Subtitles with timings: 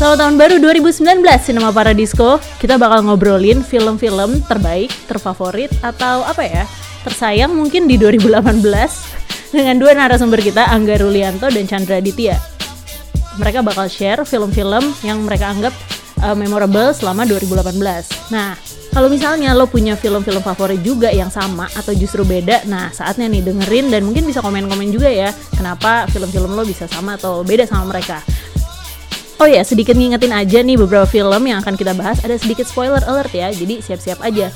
[0.00, 2.40] Selamat tahun baru 2019 Cinema Paradisco.
[2.56, 6.64] Kita bakal ngobrolin film-film terbaik, terfavorit atau apa ya?
[7.04, 8.64] Tersayang mungkin di 2018
[9.60, 12.32] dengan dua narasumber kita Angga Rulianto dan Chandra Ditya.
[13.44, 15.76] Mereka bakal share film-film yang mereka anggap
[16.24, 18.32] uh, memorable selama 2018.
[18.32, 18.56] Nah,
[18.96, 23.52] kalau misalnya lo punya film-film favorit juga yang sama atau justru beda, nah saatnya nih
[23.52, 27.92] dengerin dan mungkin bisa komen-komen juga ya kenapa film-film lo bisa sama atau beda sama
[27.92, 28.24] mereka.
[29.40, 33.00] Oh ya, sedikit ngingetin aja nih beberapa film yang akan kita bahas ada sedikit spoiler
[33.08, 34.52] alert ya, jadi siap-siap aja.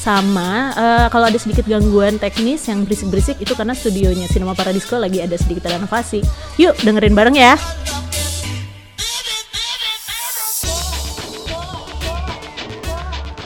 [0.00, 5.20] Sama, uh, kalau ada sedikit gangguan teknis yang berisik-berisik itu karena studionya Cinema Paradisco lagi
[5.20, 6.24] ada sedikit renovasi.
[6.56, 7.60] Yuk, dengerin bareng ya.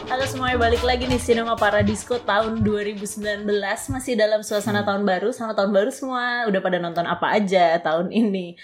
[0.07, 3.43] Halo semuanya, balik lagi nih Cinema Paradisco tahun 2019
[3.91, 8.11] Masih dalam suasana tahun baru Sama tahun baru semua Udah pada nonton apa aja tahun
[8.11, 8.59] ini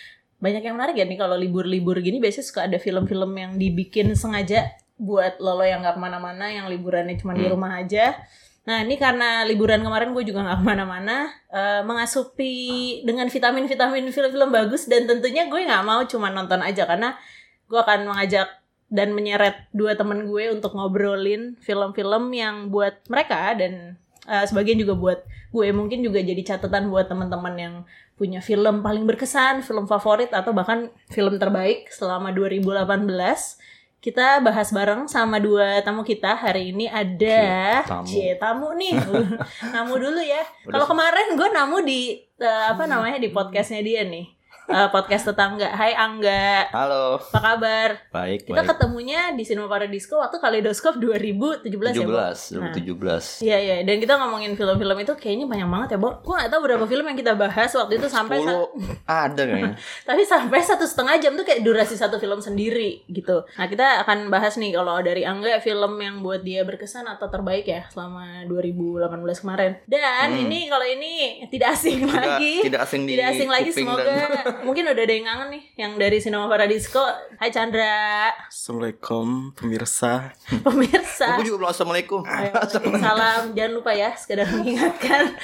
[0.45, 4.69] Banyak yang menarik ya nih kalau libur-libur gini Biasanya suka ada film-film yang dibikin sengaja
[5.01, 8.13] Buat lolo yang gak ke mana-mana Yang liburannya cuma di rumah aja.
[8.69, 14.53] Nah ini karena liburan kemarin gue juga gak ke mana-mana uh, Mengasupi dengan vitamin-vitamin film-film
[14.53, 17.17] bagus Dan tentunya gue gak mau cuma nonton aja Karena
[17.65, 18.61] gue akan mengajak
[18.95, 23.99] dan menyeret dua temen gue untuk ngobrolin film-film yang buat mereka dan
[24.29, 25.21] uh, sebagian juga buat
[25.51, 25.69] gue.
[25.75, 27.75] Mungkin juga jadi catatan buat teman-teman yang
[28.15, 32.87] punya film paling berkesan, film favorit atau bahkan film terbaik selama 2018.
[33.99, 36.37] Kita bahas bareng sama dua tamu kita.
[36.37, 38.05] Hari ini ada tamu.
[38.05, 39.01] Cie, tamu nih.
[39.75, 40.45] namu dulu ya.
[40.69, 44.29] Kalau kemarin gue namu di uh, apa namanya di podcastnya dia nih.
[44.65, 45.69] Uh, podcast tetangga.
[45.69, 46.73] Hai Angga.
[46.73, 47.21] Halo.
[47.21, 48.01] Apa kabar?
[48.09, 48.69] Baik, Kita baik.
[48.73, 52.17] ketemunya di Cinema Paradisco waktu Kaleidoskop 2017 ya, Bo?
[52.17, 53.45] 17, Nah, 2017.
[53.45, 53.77] Iya, iya.
[53.83, 56.17] Dan kita ngomongin film-film itu kayaknya banyak banget ya, Bo.
[56.19, 58.41] Gue gak tahu berapa film yang kita bahas waktu itu sampai...
[58.41, 59.77] sa- 10 ada kayaknya.
[60.09, 63.45] tapi sampai satu setengah jam tuh kayak durasi satu film sendiri gitu.
[63.55, 67.69] Nah kita akan bahas nih kalau dari Angga film yang buat dia berkesan atau terbaik
[67.69, 69.77] ya selama 2018 kemarin.
[69.85, 70.41] Dan Hmm.
[70.43, 71.13] ini kalau ini
[71.47, 72.55] tidak asing Tidak, lagi.
[72.65, 76.17] tidak asing Tidak asing lagi semoga dan- mungkin udah ada yang kangen nih yang dari
[76.17, 77.03] Cinema Paradisco.
[77.35, 80.31] Hai Chandra, Assalamualaikum pemirsa.
[80.63, 81.35] pemirsa.
[81.35, 82.21] Aku juga bilang assalamualaikum.
[82.23, 82.53] Ayo,
[82.95, 85.35] salam jangan lupa ya sekedar mengingatkan.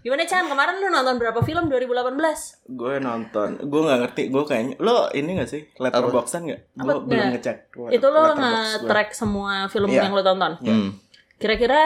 [0.00, 2.70] Gimana Chan kemarin lu nonton berapa film 2018?
[2.70, 6.60] Gue nonton, gue nggak ngerti, gue kayaknya lo ini gak sih letterboxan nggak?
[6.76, 6.82] Apa?
[6.84, 7.56] Gue belum ngecek.
[7.90, 10.06] Itu lo nge-track semua film Iya.
[10.06, 10.56] yang lo tonton.
[10.62, 10.88] Hmm.
[11.36, 11.82] Kira-kira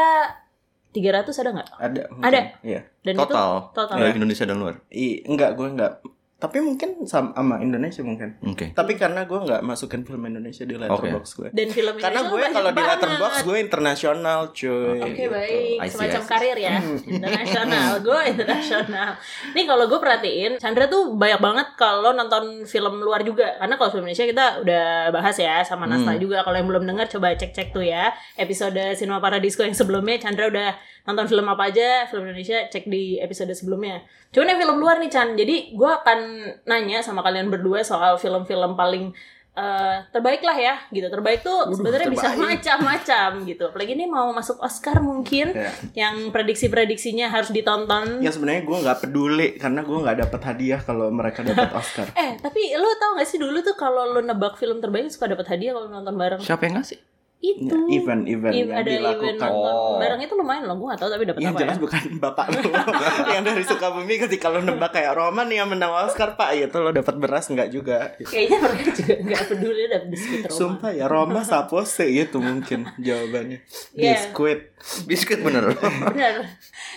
[0.93, 1.69] 300 ada nggak?
[1.75, 2.03] Ada.
[2.12, 2.25] mungkin.
[2.29, 2.41] Ada?
[2.61, 2.81] Iya.
[3.00, 3.49] Dan Total.
[3.65, 3.97] itu total.
[3.97, 4.75] Dari Indonesia dan luar.
[4.89, 5.93] I, enggak, gue enggak.
[6.42, 8.34] Tapi mungkin sama, sama Indonesia mungkin.
[8.42, 8.75] Oke.
[8.75, 11.48] Tapi karena gue nggak masukin film Indonesia di letterbox gue.
[11.54, 14.98] Dan film Karena Indonesia gue banyak kalau di letterbox gue internasional, cuy.
[14.98, 15.31] Oke gitu.
[15.31, 16.82] baik, semacam karir ya,
[17.14, 17.91] internasional.
[18.02, 19.10] Gue internasional.
[19.54, 23.54] Nih kalau gue perhatiin, Chandra tuh banyak banget kalau nonton film luar juga.
[23.62, 26.42] Karena kalau film Indonesia kita udah bahas ya sama Nasta juga.
[26.42, 30.19] Kalau yang belum dengar coba cek-cek tuh ya episode Cinema Paradisco yang sebelumnya.
[30.19, 34.00] Chandra udah nonton film apa aja film Indonesia cek di episode sebelumnya.
[34.28, 35.34] Cuman yang film luar nih Chan.
[35.34, 36.18] Jadi gue akan
[36.64, 39.12] nanya sama kalian berdua soal film-film paling
[39.52, 41.04] eh, terbaik lah ya gitu.
[41.04, 43.68] Terbaik tuh sebenarnya bisa macam-macam gitu.
[43.68, 45.68] Apalagi ini mau masuk Oscar mungkin Ya.
[45.92, 48.20] yang prediksi-prediksinya harus ditonton.
[48.20, 52.08] Yang sebenarnya gue nggak peduli karena gue nggak dapat hadiah kalau mereka dapat Oscar.
[52.14, 55.44] Eh, tapi lo tau gak sih dulu tuh kalau lo nebak film terbaik suka dapat
[55.50, 56.40] hadiah kalau nonton bareng.
[56.40, 56.96] Siapa yang ngasih?
[57.42, 57.75] Itu.
[57.91, 59.50] Event-event Ev- yang ada event dilakukan.
[59.50, 59.98] nonton Oh.
[59.98, 60.76] bareng itu lumayan loh.
[60.76, 61.82] Gue gak tau tapi dapat Yang apa jelas ya.
[61.82, 62.58] bukan bapak lu
[63.34, 67.14] Yang dari Sukabumi ketika lu nebak kayak Roman yang menang Oscar pak Gitu lo dapat
[67.16, 70.54] beras enggak juga Kayaknya mereka juga gak peduli dapat biskuit Roma.
[70.54, 73.58] Sumpah ya Roma sapose gitu mungkin jawabannya
[73.98, 74.12] Iya.
[74.14, 74.60] Biskuit
[75.02, 75.75] Biskuit bener.
[76.08, 76.47] Bener.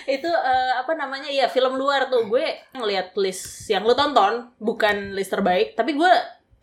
[0.05, 5.09] Itu eh, apa namanya ya film luar tuh gue ngeliat list yang lo tonton bukan
[5.11, 6.13] list terbaik tapi gue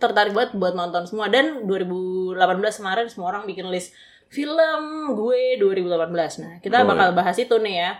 [0.03, 1.31] tertarik banget buat nonton semua.
[1.31, 2.35] Dan 2018
[2.83, 3.95] kemarin semua orang bikin list
[4.33, 7.91] film gue 2018 nah kita Oh, bakal bahas itu nih ya.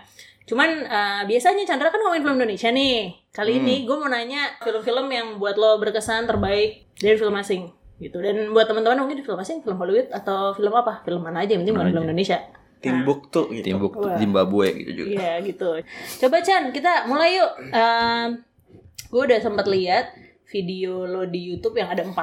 [0.43, 3.15] Cuman eh, biasanya Chandra kan ngomongin film Indonesia nih.
[3.31, 7.71] Kali ini gue mau nanya film-film yang buat lo berkesan terbaik dari film asing
[8.01, 8.19] gitu.
[8.19, 11.05] Dan buat teman-teman mungkin film asing film Hollywood atau film apa?
[11.07, 11.55] Film mana aja?
[11.55, 12.37] Yang penting bukan film Indonesia.
[12.83, 13.65] Timbuktu gitu.
[13.71, 14.19] Timbuk Wah.
[14.19, 15.09] Zimbabwe gitu juga.
[15.15, 15.69] Iya gitu.
[16.19, 17.51] Coba Chan, kita mulai yuk.
[17.71, 18.43] Ehm,
[19.07, 20.11] gue udah sempat lihat
[20.53, 22.13] video lo di YouTube yang ada 40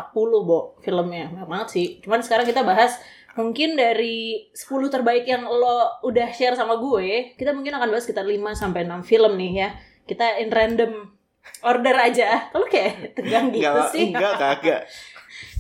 [0.46, 1.26] bo filmnya.
[1.34, 1.86] Banyak banget sih.
[1.98, 3.02] Cuman sekarang kita bahas
[3.34, 8.22] mungkin dari 10 terbaik yang lo udah share sama gue, kita mungkin akan bahas sekitar
[8.22, 9.68] 5 sampai 6 film nih ya.
[10.06, 11.10] Kita in random
[11.66, 12.50] order aja.
[12.54, 14.06] Kalau kayak tegang gitu Enggak, sih.
[14.14, 14.82] enggak kagak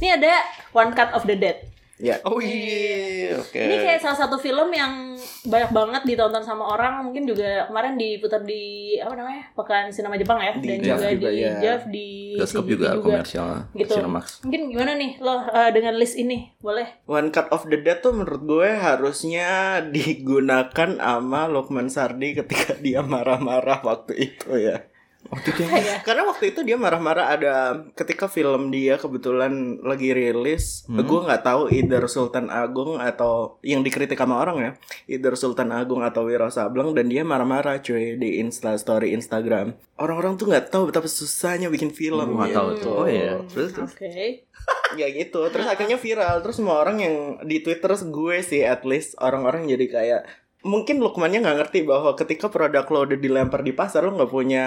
[0.00, 0.32] Ini ada
[0.72, 1.69] One Cut of the Dead.
[2.00, 2.16] Ya.
[2.24, 3.60] Oh iya, oke.
[3.60, 5.12] Ini kayak salah satu film yang
[5.44, 7.04] banyak banget ditonton sama orang.
[7.04, 11.08] Mungkin juga kemarin diputar di apa namanya pekan sinema Jepang ya, Di dan JAV juga,
[11.12, 11.52] juga, di ya.
[11.60, 12.08] JAV di
[12.40, 13.92] bioskop CGV juga, komersial Gitu.
[13.92, 14.24] Cinemax.
[14.48, 17.04] Mungkin gimana nih lo uh, dengan list ini boleh?
[17.04, 23.04] One Cut of the Dead tuh menurut gue harusnya digunakan sama Lukman Sardi ketika dia
[23.04, 24.88] marah-marah waktu itu ya.
[25.28, 26.00] Waktu itu Ya.
[26.00, 27.54] Karena waktu itu dia marah-marah ada
[27.92, 31.04] ketika film dia kebetulan lagi rilis, Hmm.
[31.04, 34.70] gue nggak tahu either Sultan Agung atau yang dikritik sama orang ya,
[35.06, 39.76] either Sultan Agung atau Wiro Sableng dan dia marah-marah cuy di Insta Story Instagram.
[40.00, 42.40] Orang-orang tuh nggak tahu betapa susahnya bikin film.
[42.40, 42.82] nggak tahu gitu.
[42.88, 42.94] tuh.
[43.04, 43.36] Oh iya.
[43.44, 43.92] Terus terus.
[43.92, 44.48] Oke.
[44.98, 47.14] ya gitu terus akhirnya viral terus semua orang yang
[47.46, 50.22] di Twitter gue sih at least orang-orang jadi kayak
[50.60, 54.64] mungkin Lukmannya nggak ngerti bahwa ketika produk lo udah dilempar di pasar lo nggak punya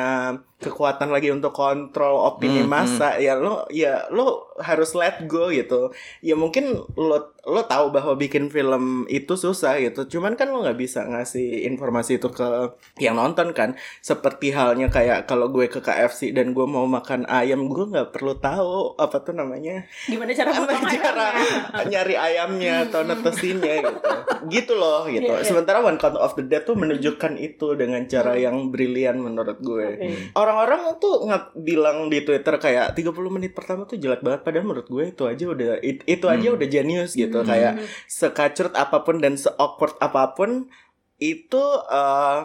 [0.63, 5.91] kekuatan lagi untuk kontrol opini Hmm, massa ya lo ya lo harus let go gitu.
[6.23, 10.07] Ya mungkin lo lo tahu bahwa bikin film itu susah gitu.
[10.17, 12.71] Cuman kan lo nggak bisa ngasih informasi itu ke
[13.03, 13.75] yang nonton kan.
[13.99, 18.39] Seperti halnya kayak kalau gue ke KFC dan gue mau makan ayam gue nggak perlu
[18.39, 19.83] tahu apa tuh namanya.
[20.07, 21.83] Gimana cara cara ayamnya?
[21.91, 23.99] nyari ayamnya atau netesinnya gitu.
[24.47, 25.27] Gitu loh gitu.
[25.27, 25.47] Iya, iya.
[25.47, 29.87] sementara One Cut of the Dead tuh menunjukkan itu dengan cara yang brilian menurut gue.
[29.99, 30.31] Oke.
[30.55, 34.85] Orang-orang tuh nggak bilang di Twitter kayak 30 menit pertama tuh jelek banget padahal menurut
[34.85, 36.55] gue itu aja udah it- itu aja Hmm.
[36.55, 37.47] udah genius gitu Hmm.
[37.47, 37.73] kayak
[38.05, 40.69] sekacrut apa pun dan se-awkward apa pun
[41.17, 42.39] itu eh,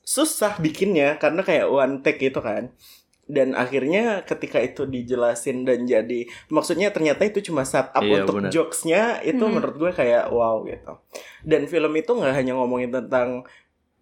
[0.00, 2.70] susah bikinnya karena kayak one take gitu kan
[3.24, 9.02] dan akhirnya ketika itu dijelasin dan jadi maksudnya ternyata itu cuma setup Iya, untuk jokesnya
[9.20, 9.56] itu Hmm.
[9.56, 11.00] menurut gue kayak wow gitu
[11.42, 13.48] dan film itu nggak hanya ngomongin tentang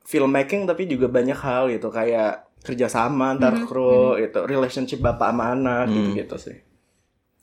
[0.02, 5.52] filmmaking tapi juga banyak hal gitu kayak kerjasama antar Mhm, kru itu relationship bapak sama
[5.52, 5.94] anak Hmm.
[5.94, 6.56] gitu gitu sih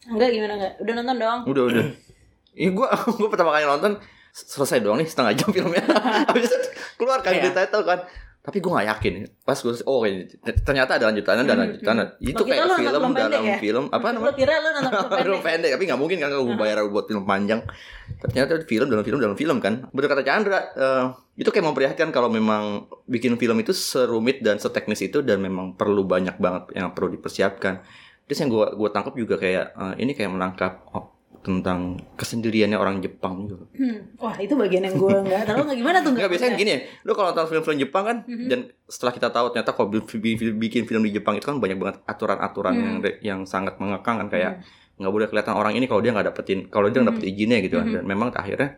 [0.01, 0.73] Enggak gimana enggak?
[0.79, 1.39] Udah nonton dong.
[1.45, 1.85] Udah udah.
[2.51, 2.87] Iya gua
[3.19, 3.91] gua pertama kali nonton
[4.31, 5.83] selesai doang nih setengah jam filmnya.
[6.29, 6.57] Habis itu
[6.95, 7.43] keluar kan Iya.
[7.43, 7.99] di title kan.
[8.39, 9.13] Tapi gue gak yakin.
[9.43, 10.01] Pas gue Oh
[10.63, 12.05] ternyata ada lanjutannya Dan Hmm, lanjutannya.
[12.17, 13.57] Itu Lo kira kayak film dalam ya?
[13.59, 14.33] film Apa Lo namanya?
[14.33, 15.43] kira lo nonton film film pendek?
[15.43, 17.61] pendek Tapi gak mungkin kan Kalau gue bayar buat film panjang.
[18.17, 19.73] Ternyata film dalam film dalam film kan.
[19.91, 21.05] Bener kata Chandra eh,
[21.35, 26.07] Itu kayak memperlihatkan Kalau memang Bikin film itu serumit dan seteknis itu Dan memang perlu
[26.07, 27.83] banyak banget Yang perlu dipersiapkan.
[28.23, 31.18] Terus yang gue gua tangkap juga kayak eh, Ini kayak menangkap oh,
[31.49, 31.79] tentang
[32.13, 33.65] kesendiriannya orang Jepang juga.
[33.73, 34.13] Hmm.
[34.15, 37.11] Wah itu bagian yang gue nggak tahu nggak gimana tuh Enggak biasanya gini ya, lu
[37.11, 38.45] kalau nonton film-film Jepang kan Mhm.
[38.45, 41.75] dan setelah kita tahu ternyata kalau bi- bi- bikin film di Jepang itu kan banyak
[41.75, 42.83] banget aturan-aturan Hmm.
[42.83, 44.61] yang yang sangat mengekang kan kayak
[44.95, 47.31] nggak boleh kelihatan orang ini kalau dia nggak dapetin kalau dia nggak dapet Mhm.
[47.31, 47.95] izinnya gitu kan Mhm.
[47.97, 48.69] dan memang akhirnya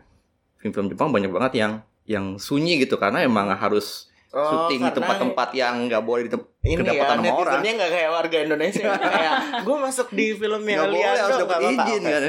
[0.56, 1.72] film-film Jepang banyak banget yang
[2.02, 6.32] yang sunyi gitu karena emang harus syuting di tempat-tempat yang nggak boleh di
[6.62, 7.52] ini kedapatan ya sama orang.
[7.52, 11.70] netizennya nggak kayak warga Indonesia kayak gue masuk di film yang Nggak boleh, harus apa-apa.
[11.84, 12.22] izin, kan.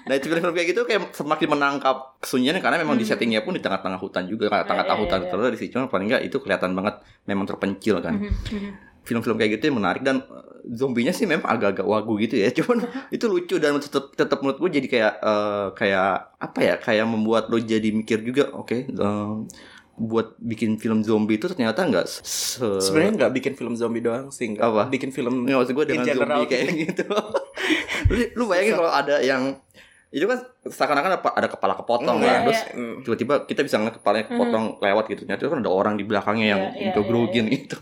[0.00, 3.10] Nah itu film-film kayak gitu kayak semakin menangkap kesunyiannya karena memang di Hmm.
[3.10, 5.28] settingnya pun di tengah-tengah hutan juga, Ya, tengah-tengah ya, hutan ya.
[5.28, 6.94] terus di situ paling nggak itu kelihatan banget
[7.24, 8.14] memang terpencil kan.
[8.14, 8.70] Mhm, mhm.
[9.00, 12.84] Film-film kayak gitu yang menarik dan uh, zombinya sih memang agak-agak wagu gitu ya, cuman
[13.10, 17.48] itu lucu dan tetap tetap menurut gue jadi kayak eh, kayak apa ya kayak membuat
[17.48, 19.34] lo jadi mikir juga, oke, eh,
[20.00, 24.48] buat bikin film zombie itu ternyata nggak se sebenarnya nggak bikin film zombie doang sih
[24.50, 24.88] nggak Apa?
[24.88, 27.04] bikin film Nggak maksud gue dengan general zombie kayak gitu.
[28.10, 29.60] lu, lu bayangin kalau ada yang
[30.10, 32.32] itu kan seakan-akan ada, ada kepala kepotong Hmm, kan.
[32.32, 32.72] iya, Terus iya.
[32.74, 32.94] Hmm.
[33.04, 35.20] tiba-tiba kita bisa ngeliat kepalanya kepotong lewat gitu.
[35.22, 37.76] Ternyata kan ada orang di belakangnya yang Iya, iya, jogrogin iya, gitu.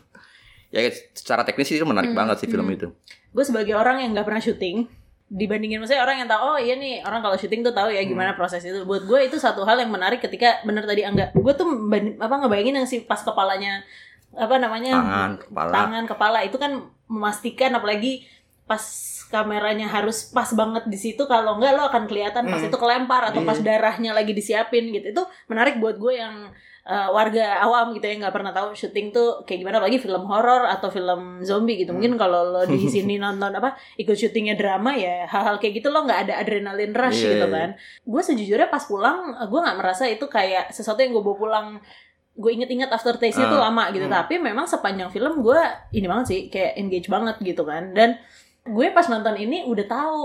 [0.68, 0.80] Ya
[1.14, 2.76] secara teknis sih itu menarik Hmm, banget sih film hmm.
[2.76, 2.86] itu.
[3.28, 4.88] gue sebagai orang yang nggak pernah syuting
[5.28, 8.32] dibandingin maksudnya orang yang tahu oh iya nih orang kalau syuting tuh tahu ya gimana
[8.32, 11.68] proses itu buat gue itu satu hal yang menarik ketika bener tadi enggak gue tuh
[12.16, 13.84] apa ngebayangin yang si pas kepalanya
[14.30, 15.70] apa namanya Tangan, kepala.
[15.70, 16.72] tangan kepala itu kan
[17.06, 18.24] memastikan apalagi
[18.64, 18.80] pas
[19.28, 22.68] kameranya harus pas banget di situ kalau enggak lo akan kelihatan pas Hmm.
[22.68, 23.64] itu kelempar atau pas Iya.
[23.68, 26.48] darahnya lagi disiapin gitu itu menarik buat gue yang
[26.88, 30.64] uh, warga awam gitu ya nggak pernah tahu syuting tuh kayak gimana apalagi film horor
[30.64, 31.92] atau film zombie gitu.
[31.92, 36.02] Mungkin kalau lo di sini nonton apa ikut syutingnya drama ya hal-hal kayak gitu lo
[36.02, 37.54] nggak ada adrenalin rush Iya, gitu iya.
[37.54, 37.68] kan.
[38.02, 41.66] Gue sejujurnya pas pulang uh, gue nggak merasa itu kayak sesuatu yang gue bawa pulang
[42.38, 44.06] gue inget-inget aftertaste-nya tuh Ah, lama gitu.
[44.06, 44.14] hmm.
[44.14, 45.58] tapi memang sepanjang film gue
[45.90, 47.90] ini banget sih kayak engage banget gitu kan.
[47.92, 48.14] Dan
[48.62, 50.20] gue pas nonton ini udah tahu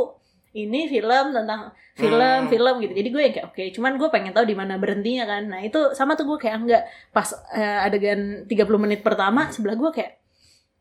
[0.54, 2.48] ini film tentang film Hmm.
[2.48, 5.44] film gitu jadi gue yang kayak oke cuman gue pengen tahu di mana berhentinya kan
[5.46, 9.90] nah itu sama tuh gue kayak enggak pas eh, adegan 30 menit pertama sebelah gue
[9.92, 10.18] kayak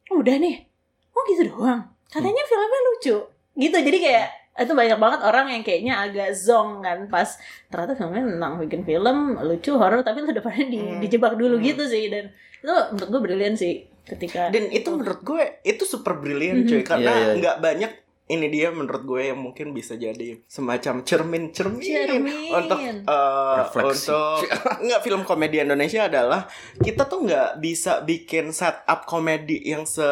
[0.08, 0.64] "Oh, udah nih
[1.10, 3.16] oh gitu doang katanya filmnya lucu
[3.54, 8.24] gitu jadi kayak itu banyak banget orang yang kayaknya agak zong kan pas ternyata filmnya
[8.26, 11.00] tentang bikin film lucu horor tapi lu depannya di, Hmm.
[11.00, 11.64] dijebak dulu Hmm.
[11.64, 16.14] gitu sih dan itu menurut gue brilian sih ketika dan itu menurut gue itu super
[16.14, 16.68] brilian Mhm.
[16.68, 17.32] cuy karena Iya, iya.
[17.38, 17.92] nggak banyak
[18.30, 22.50] ini dia menurut gue yang mungkin bisa jadi semacam cermin-cermin Cermin.
[22.54, 24.08] untuk eh, Refleksi.
[24.08, 24.38] untuk
[24.86, 26.46] nggak film komedi Indonesia adalah
[26.78, 30.06] kita tuh nggak bisa bikin setup komedi yang se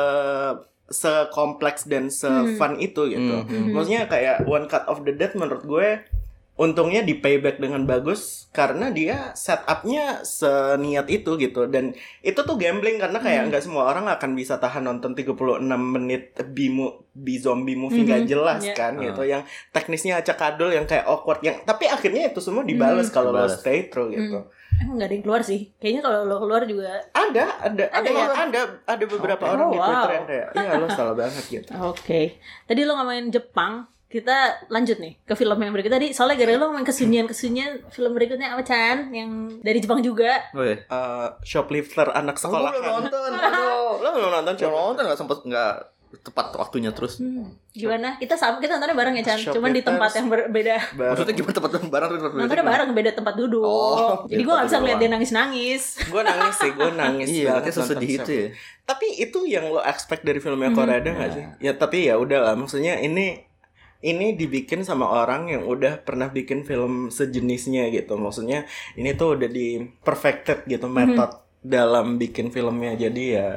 [0.90, 3.46] sekompleks dan se-fun itu gitu.
[3.46, 3.78] Hmm, hmm.
[3.78, 6.02] Maksudnya kayak One Cut of the Dead menurut gue
[6.60, 13.00] untungnya di payback dengan bagus karena dia setupnya seniat itu gitu dan itu tuh gambling
[13.00, 15.40] karena kayak nggak semua orang akan bisa tahan nonton 36
[15.72, 18.74] menit B, mo- B zombie movie nggak Mhm, jelas iya.
[18.74, 19.02] kan Ah.
[19.02, 23.14] gitu yang teknisnya acak adul yang kayak awkward yang tapi akhirnya itu semua dibales Mhm.
[23.14, 24.44] kalau lo stay true gitu
[24.76, 25.60] Emang nggak ada yang keluar sih.
[25.76, 26.88] Kayaknya kalau lo keluar juga.
[27.12, 28.26] ada ada ada Ada ya?
[28.38, 29.84] ada ada beberapa Oh, orang di wow.
[29.84, 32.40] Twitter yang kayak ya lo salah banget gitu Oke.
[32.64, 33.84] Tadi lo ngomongin Jepang.
[34.10, 34.36] Kita
[34.66, 35.96] lanjut nih ke film yang berikutnya.
[35.96, 39.08] Tadi soalnya gara-gara lo ngomongin kesunyian-kesunyian film berikutnya apa Chan?
[39.08, 39.30] Yang
[39.62, 40.34] dari Jepang juga.
[40.50, 40.82] Oh iya.
[40.82, 43.30] Eh, shoplifter anak sekolah belum nonton.
[43.32, 44.02] Aduh.
[44.02, 45.74] lo belum nonton Belum nonton nggak sempat nggak
[46.10, 47.22] tepat waktunya terus.
[47.22, 47.54] Hmm.
[47.70, 48.18] Gimana?
[48.18, 49.46] Kita sama kita nontonnya bareng ya Chan.
[49.46, 50.74] Cuman di tempat yang berbeda.
[50.90, 53.62] Maksudnya gimana tepat barang tepat Nontonnya bareng beda tempat duduk.
[53.62, 55.82] Oh, Jadi gue gak tempat bisa ngeliat dia nangis-nangis.
[56.02, 58.46] gue nangis sih gue nangis Iya, banget katanya sesedih itu ya.
[58.82, 60.76] tapi itu yang lo expect dari filmnya Hmm.
[60.76, 63.38] Korea nggak sih ya tapi ya udah lah maksudnya ini
[64.00, 68.64] ini dibikin sama orang yang udah pernah bikin film sejenisnya gitu maksudnya
[68.94, 69.68] ini tuh udah di
[70.00, 70.96] perfected gitu Hmm.
[70.96, 71.30] method
[71.60, 73.50] dalam bikin filmnya jadi ya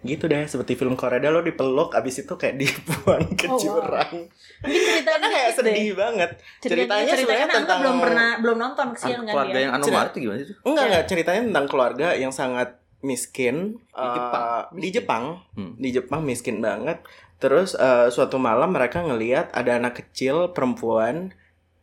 [0.00, 3.60] gitu deh seperti film Korea lo dipeluk abis itu kayak dibuang ke Oh, wow.
[3.60, 4.12] jurang
[4.60, 5.72] Mungkin ceritanya karena kayak dikit deh.
[5.72, 9.62] sedih banget Ceritanya, ceritanya sebenarnya Angga tentang belum pernah belum nonton kesian kan Keluarga dia.
[9.62, 10.56] yang anomali itu gimana sih?
[10.62, 12.68] Enggak enggak ceritanya tentang keluarga yang sangat
[13.00, 14.42] miskin Di Jepang?
[14.42, 14.88] Eh, di?
[14.90, 15.24] Jepang
[15.54, 15.72] Hmm.
[15.76, 16.98] di Jepang miskin banget
[17.40, 21.32] terus eh, suatu malam mereka ngelihat ada anak kecil perempuan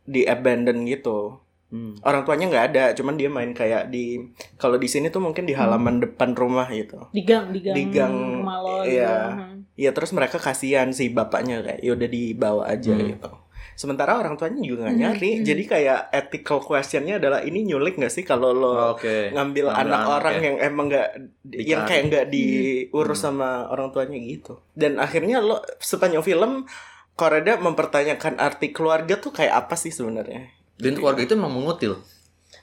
[0.02, 2.00] di abandon gitu Hmm.
[2.00, 4.16] orang tuanya nggak ada cuman dia main kayak di
[4.56, 7.84] kalau di sini tuh mungkin di halaman depan rumah gitu di gang di gang, Di
[7.92, 8.88] gang, rumah lo iya.
[8.88, 9.28] gitu.
[9.36, 9.56] Hmm.
[9.76, 13.04] ya terus mereka kasihan si bapaknya kayak ya udah dibawa aja Hmm.
[13.12, 13.30] gitu
[13.78, 15.44] sementara orang tuanya juga nggak Hmm, nyari hmm.
[15.44, 19.30] jadi kayak ethical questionnya adalah ini nyulik nggak sih kalau lo Oke.
[19.30, 20.42] ngambil Ngambil anak anak orang ya.
[20.42, 21.08] yang emang nggak
[21.54, 26.66] yang kayak nggak diurus sama orang tuanya gitu dan akhirnya lo sepanjang film
[27.14, 31.98] Koreda mempertanyakan arti keluarga tuh kayak apa sih sebenarnya Dan keluarga itu memang mengutil.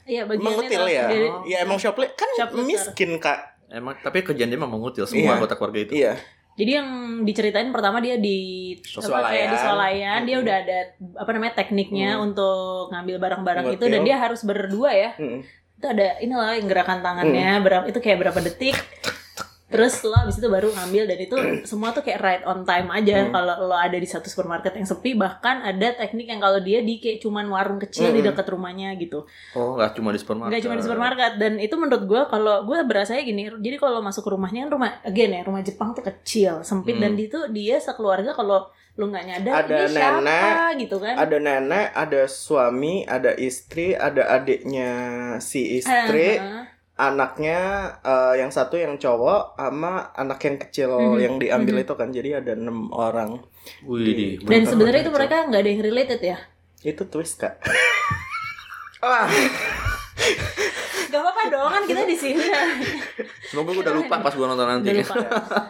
[0.04, 2.64] Iya mengutil ya dari- ya emang shoplift kan Shoplifter.
[2.66, 5.32] miskin kak Emang tapi kerjaan dia memang mengutil semua Iya.
[5.36, 5.92] anggota keluarga itu.
[5.94, 6.14] iya
[6.56, 6.90] Jadi yang
[7.28, 9.60] diceritain pertama dia di apa, kayak di Swalayan.
[9.60, 10.78] swalayan, dia udah ada
[11.20, 12.26] apa namanya tekniknya Mm.
[12.32, 15.12] untuk ngambil barang-barang itu dan dia harus berdua ya.
[15.20, 15.44] Mm.
[15.76, 17.64] Itu ada inilah yang gerakan tangannya Mm.
[17.64, 18.80] berapa itu kayak berapa detik.
[19.66, 21.36] Terus lo abis itu baru ngambil dan itu
[21.70, 23.32] semua tuh kayak right on time aja Mm.
[23.32, 26.98] kalau lo ada di satu supermarket yang sepi bahkan ada teknik yang kalau dia di
[26.98, 28.30] kayak cuman warung kecil di Mm.
[28.30, 29.26] dekat rumahnya gitu.
[29.52, 30.52] Oh, nggak cuma di supermarket.
[30.52, 34.22] Nggak cuma di supermarket dan itu menurut gue kalau gue berasanya gini jadi kalau masuk
[34.22, 37.04] ke rumahnya kan rumah again ya rumah Jepang tuh kecil sempit Hmm.
[37.04, 41.36] dan itu dia sekeluarga kalau lu nggak nyadar Ada ini siapa nenek, gitu kan ada
[41.38, 44.92] nenek ada suami ada istri ada adiknya
[45.40, 46.64] si istri Ah, ah.
[46.96, 47.60] Anaknya
[48.00, 51.20] eh, yang satu yang cowok sama anak yang kecil Mhm.
[51.20, 51.84] yang diambil Mhm.
[51.84, 53.44] itu kan jadi ada enam orang
[53.84, 54.28] Wih, di.
[54.42, 56.38] dan sebenarnya itu mereka nggak ada yang related ya
[56.82, 57.60] itu twist kak
[59.06, 59.30] Ah,
[61.06, 62.44] Gak apa-apa dong kan kita di sini
[63.46, 64.90] semoga gue udah lupa pas gue nonton nanti.
[64.90, 65.16] Udah lupa.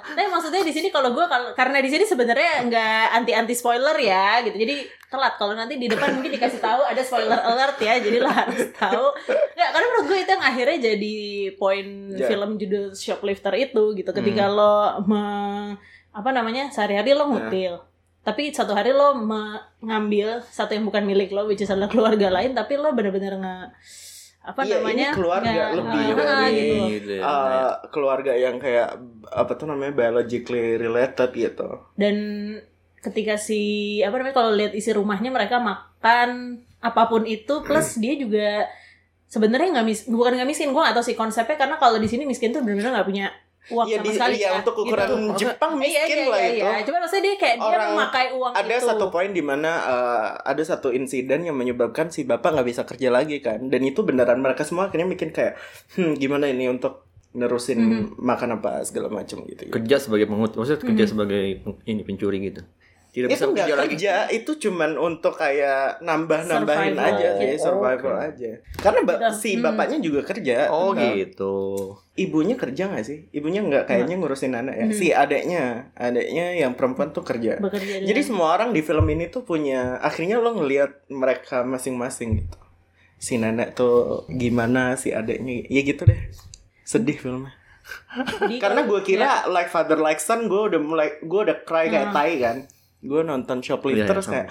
[0.09, 4.41] Tapi maksudnya di sini kalau gue karena di sini sebenarnya nggak anti anti spoiler ya
[4.41, 4.55] gitu.
[4.55, 4.75] Jadi
[5.05, 7.99] telat kalau nanti di depan mungkin dikasih tahu ada spoiler alert ya.
[7.99, 9.05] Jadi lo harus tahu.
[9.27, 11.15] Nggak karena menurut gue itu yang akhirnya jadi
[11.55, 12.25] poin Ya.
[12.25, 14.09] film judul Shoplifter itu gitu.
[14.09, 14.55] Ketika Hmm.
[14.55, 14.75] lo
[15.05, 15.75] me-
[16.09, 17.83] apa namanya sehari-hari lo ngutil.
[18.23, 22.57] Tapi satu hari lo mengambil satu yang bukan milik lo, which is adalah keluarga lain,
[22.57, 23.55] tapi lo benar-benar nge
[24.45, 26.87] apa Iya, ini namanya keluarga nggak- lebih ah, dari- gitu loh.
[26.87, 27.23] Gitu ya.
[27.25, 28.89] Eh, keluarga yang kayak
[29.27, 32.15] apa tuh namanya biologically related gitu dan
[32.97, 33.61] ketika si
[33.99, 36.29] apa namanya kalau lihat isi rumahnya mereka makan
[36.79, 38.65] apa pun itu plus dia juga
[39.25, 42.49] sebenarnya nggak mis bukan nggak miskin gue atau si konsepnya karena kalau di sini miskin
[42.49, 43.27] tuh benar-benar nggak punya
[43.67, 45.17] uang Iya sama di sekali iya, ya, untuk ukuran gitu.
[45.39, 46.83] Jepang Iya, miskin iya, lah iya, itu iya.
[46.83, 48.85] Cuma maksudnya dia kayak dia Orang- memakai uang ada itu.
[48.85, 53.09] satu poin di mana eh, ada satu insiden yang menyebabkan si bapak nggak bisa kerja
[53.09, 55.57] lagi kan dan itu beneran mereka semua akhirnya bikin kayak
[55.93, 58.03] hmm gimana ini untuk nerusin Mhm.
[58.17, 61.11] makan apa segala macam gitu kerja sebagai pengut, maksudnya kerja Hmm.
[61.11, 61.43] sebagai
[61.83, 62.63] ini pencuri gitu.
[63.15, 63.87] Tidak itu bisa nggak kerja lagi.
[63.89, 67.15] kerja itu cuman untuk kayak nambah nambahin Survival.
[67.15, 68.27] aja sih Oh, survival oke.
[68.27, 69.63] aja karena ba- Udah, si hmm.
[69.63, 71.55] bapaknya juga kerja Oh Nah, gitu.
[72.13, 74.93] ibunya kerja nggak sih ibunya nggak kayaknya ngurusin anak ya Hmm.
[74.93, 79.25] si adeknya adeknya yang perempuan tuh kerja bekerja dengan- Jadi semua orang di film ini
[79.25, 82.59] tuh punya akhirnya lo ngelihat mereka masing-masing gitu.
[83.17, 86.19] Si nenek tuh gimana, si adeknya ya gitu deh.
[86.81, 87.55] Sedih filmnya.
[88.37, 92.09] Jadi Karena gue kira like father like son gue udah mulai gue udah cry kayak
[92.09, 92.15] Hmm.
[92.15, 92.57] tai kan.
[93.05, 94.47] Gue nonton shoplifter Iya, terus kayak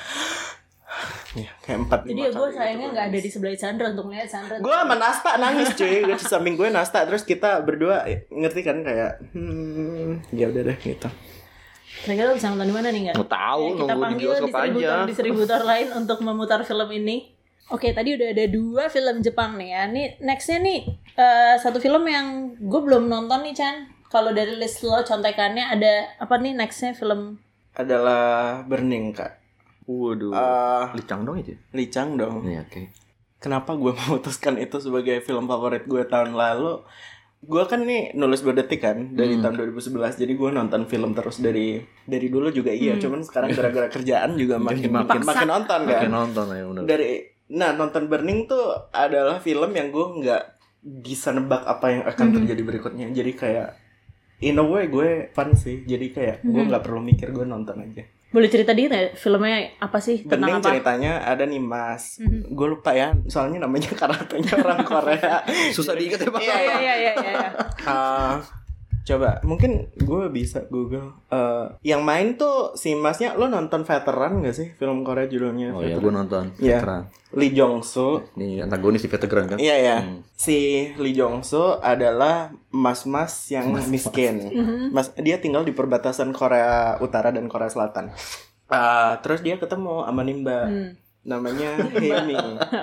[1.35, 2.95] ya kayak empat Jadi ya gue kali sayangnya gitu.
[2.95, 4.55] nggak ada di sebelah Chandra untuk melihat Chandra.
[4.57, 8.61] gue sama Nasta nangis cuy gue di samping gue Nasta terus kita berdua eh, ngerti
[8.63, 11.11] kan kayak hmm ya udah deh gitu
[11.97, 13.17] Kira-kira lo bisa nonton di mana nih nggak?
[13.17, 15.09] Tahu, Ya, kita nunggu di panggil bioskop distributor aja.
[15.09, 17.17] distributor lain untuk memutar film ini.
[17.67, 19.83] Oke, tadi udah ada dua film Jepang nih ya.
[19.87, 20.79] Nih nextnya nih
[21.15, 22.27] eh, satu film yang
[22.61, 23.77] gue belum nonton nih Chan.
[24.07, 27.41] Kalau dari list lo contekannya ada apa nih nextnya film?
[27.75, 28.25] Adalah
[28.63, 29.41] Burning kak
[29.85, 30.33] Waduh.
[30.33, 31.53] Eh, Licang dong itu.
[31.71, 32.89] Licang dong Iya, oke.
[33.37, 36.81] kenapa gue memutuskan itu sebagai film favorit gue tahun lalu
[37.43, 39.45] gue kan nih nulis berdetik kan dari Hmm.
[39.45, 43.93] tahun 2011 jadi gue nonton film terus dari dari dulu juga iya cuman sekarang gara-gara
[43.93, 45.29] kerjaan juga makin makin Dipaksa.
[45.29, 46.83] makin nonton kan Oke nonton ya bener.
[46.87, 47.09] dari
[47.47, 50.43] nah nonton Burning tuh adalah film yang gue nggak
[51.05, 53.69] bisa nebak apa yang akan terjadi berikutnya jadi kayak
[54.41, 58.03] in a way gue fun sih jadi kayak gue nggak perlu mikir gue nonton aja
[58.29, 60.27] Boleh cerita dikit nggak filmnya apa sih?
[60.27, 60.67] Tentang apa?
[60.67, 62.51] ceritanya ada nih mas Mhm.
[62.51, 65.39] gue lupa ya soalnya namanya karakternya orang Korea
[65.71, 66.41] Susah diingat ya, Pak.
[66.43, 67.13] Iya iya iya iya.
[67.15, 67.49] iya.
[69.05, 74.57] Coba mungkin gue bisa google Eh, yang main tuh si masnya lo nonton veteran gak
[74.57, 76.57] sih film Korea judulnya Oh iya, gue nonton.
[76.57, 76.81] Iya.
[76.81, 77.03] Veteran.
[77.35, 79.59] Lee Jong Soo Ini antagonis di veteran kan?
[79.61, 79.97] Iya ya.
[80.01, 80.25] Hmm.
[80.33, 84.41] Si Lee Jong Soo adalah mas-mas yang miskin.
[84.89, 88.09] Mas dia tinggal di perbatasan Korea Utara dan Korea Selatan.
[88.67, 90.65] Ah, terus dia ketemu sama Nimba.
[90.65, 90.97] Hmm.
[91.25, 92.37] Namanya Hemi.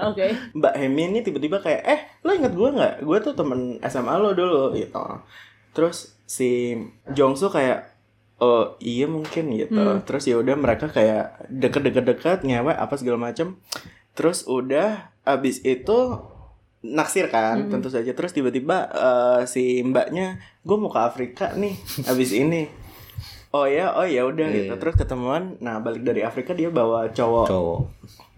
[0.05, 0.33] Oke.
[0.53, 2.93] Mbak Hemi ini tiba-tiba kayak, "Eh, lo inget gue nggak?
[3.01, 5.01] Gue tuh temen SMA lo dulu." gitu.
[5.71, 6.75] Terus si
[7.09, 7.91] Jong Soo kayak
[8.41, 9.77] Oh iya mungkin gitu.
[9.77, 10.01] Hmm.
[10.01, 13.61] Terus ya udah mereka kayak deket-deket-deket ngewek apa segala macem.
[14.17, 16.17] Terus udah abis itu
[16.81, 17.69] naksir kan Hmm.
[17.69, 18.09] tentu saja.
[18.09, 21.77] Terus tiba-tiba eh, si mbaknya gue mau ke Afrika nih
[22.09, 22.65] abis ini.
[23.53, 24.57] Oh ya, oh ya udah Iya.
[24.57, 24.73] gitu.
[24.79, 25.61] Terus ketemuan.
[25.61, 27.79] Nah balik dari Afrika dia bawa cowok Cowok.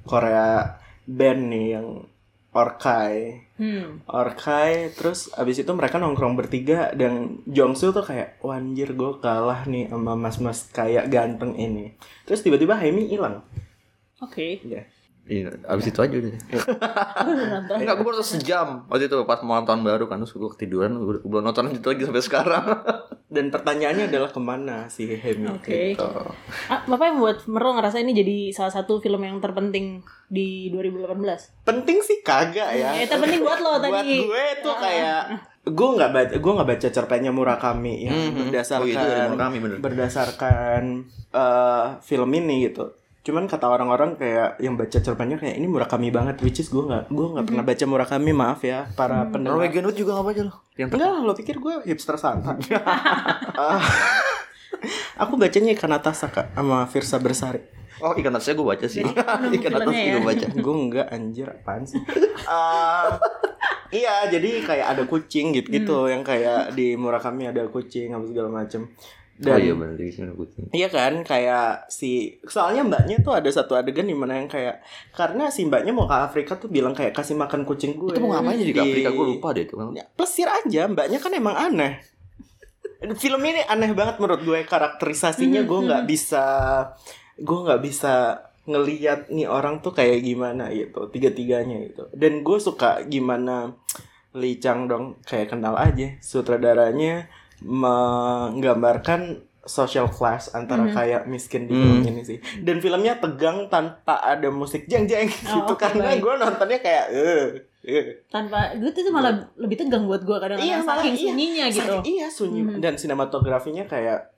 [0.03, 0.67] Korea
[1.07, 2.03] band nih yang
[2.51, 3.42] Orkai.
[3.53, 4.01] Hmm.
[4.09, 9.69] Orkai terus abis itu mereka nongkrong bertiga dan Jongsu tuh kayak wah anjir gue kalah
[9.69, 11.93] nih sama mas-mas kayak ganteng ini.
[12.25, 13.45] Terus tiba-tiba Hemi hilang.
[14.23, 14.57] Oke.
[14.65, 14.89] Ya.
[15.23, 16.33] Iya, abis itu aja udah.
[17.23, 17.75] Nonton.
[17.79, 21.23] Enggak, gue baru sejam waktu itu pas mau nonton baru kan terus gue ketiduran, gue
[21.23, 22.65] belum nonton itu lagi sampai sekarang.
[23.33, 25.49] Dan pertanyaannya adalah ke mana si Hemi?
[25.49, 25.95] Oke.
[25.95, 26.05] gitu.
[26.67, 31.17] Ah, Bapak yang buat Mero ngerasa ini jadi salah satu film yang terpenting di 2018?
[31.63, 32.93] Penting sih kagak ya.
[32.93, 34.21] Ya, itu penting buat lo Buat tadi.
[34.21, 35.23] gue tuh kayak
[35.63, 38.51] gue nggak baca gue nggak baca cerpennya Murakami yang Mhm.
[38.51, 39.77] berdasarkan Oh, itu dari Murakami, bener.
[39.79, 40.81] berdasarkan
[41.31, 42.91] eh, film ini gitu
[43.23, 47.07] cuman kata orang-orang kayak yang baca cerpennya kayak ini Murakami banget which is gue nggak
[47.07, 49.55] gue nggak pernah baca Murakami maaf ya para pendengar.
[49.55, 50.53] Norwegian Wood juga gak baca lo.
[50.75, 52.59] Yang enggak lah, lo pikir gue hipster santai
[55.23, 57.61] aku bacanya Kanata Saka sama Firsa Bersari.
[58.03, 59.05] Oh, ikan atasnya gue baca sih.
[59.61, 60.19] ikan atas ya.
[60.19, 60.47] gue baca.
[60.51, 62.01] gue enggak anjir apaan sih?
[62.43, 63.15] Ah,
[63.93, 68.49] iya jadi kayak ada kucing gitu gitu yang kayak di Murakami ada kucing apa segala
[68.51, 68.91] macem
[69.33, 70.65] oh dan iya benar sini kucing.
[70.69, 75.49] Iya kan kayak si soalnya mbaknya tuh ada satu adegan di mana yang kayak karena
[75.49, 78.13] si mbaknya mau ke Afrika tuh bilang kayak kasih makan kucing gue.
[78.13, 79.75] Itu mau ngapain jadi ke Di- Afrika gue lupa deh itu.
[79.97, 81.97] Ya, plesir aja mbaknya kan emang aneh.
[83.19, 86.45] Film ini aneh banget menurut gue karakterisasinya gue nggak bisa
[87.35, 88.13] gue nggak bisa
[88.63, 93.75] ngeliat nih orang tuh kayak gimana gitu tiga tiganya gitu dan gue suka gimana
[94.39, 97.27] Lee Chang dong kayak kenal aja sutradaranya
[97.63, 99.21] menggambarkan
[99.61, 102.09] social class antara kaya miskin di film Hmm.
[102.09, 106.19] ini sih dan filmnya tegang tanpa ada musik jeng jeng Oh, gitu oke, karena baik.
[106.19, 107.45] gue nontonnya kayak eh
[107.81, 108.03] eh.
[108.27, 111.23] Tanpa gue tuh malah lebih tegang buat gue kadang-kadang malah saking iya.
[111.25, 111.95] sunyinya gitu.
[111.95, 114.35] Saking- iya sunyi dan sinematografinya kayak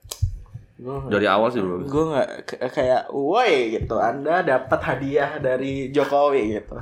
[0.76, 1.82] gue Dari awal sih dulu.
[1.82, 2.28] gue nggak
[2.70, 6.76] kayak woi gitu anda dapat hadiah dari Jokowi gitu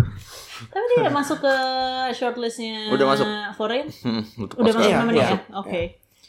[0.66, 1.54] Tapi dia masuk ke
[2.12, 3.24] shortlistnya Udah masuk.
[3.54, 3.88] Foreign?
[4.02, 4.20] Hmm,
[4.52, 4.76] Udah Oscar.
[4.76, 5.28] masuk Iya, namanya iya.
[5.30, 5.38] ya?
[5.57, 5.83] Oke.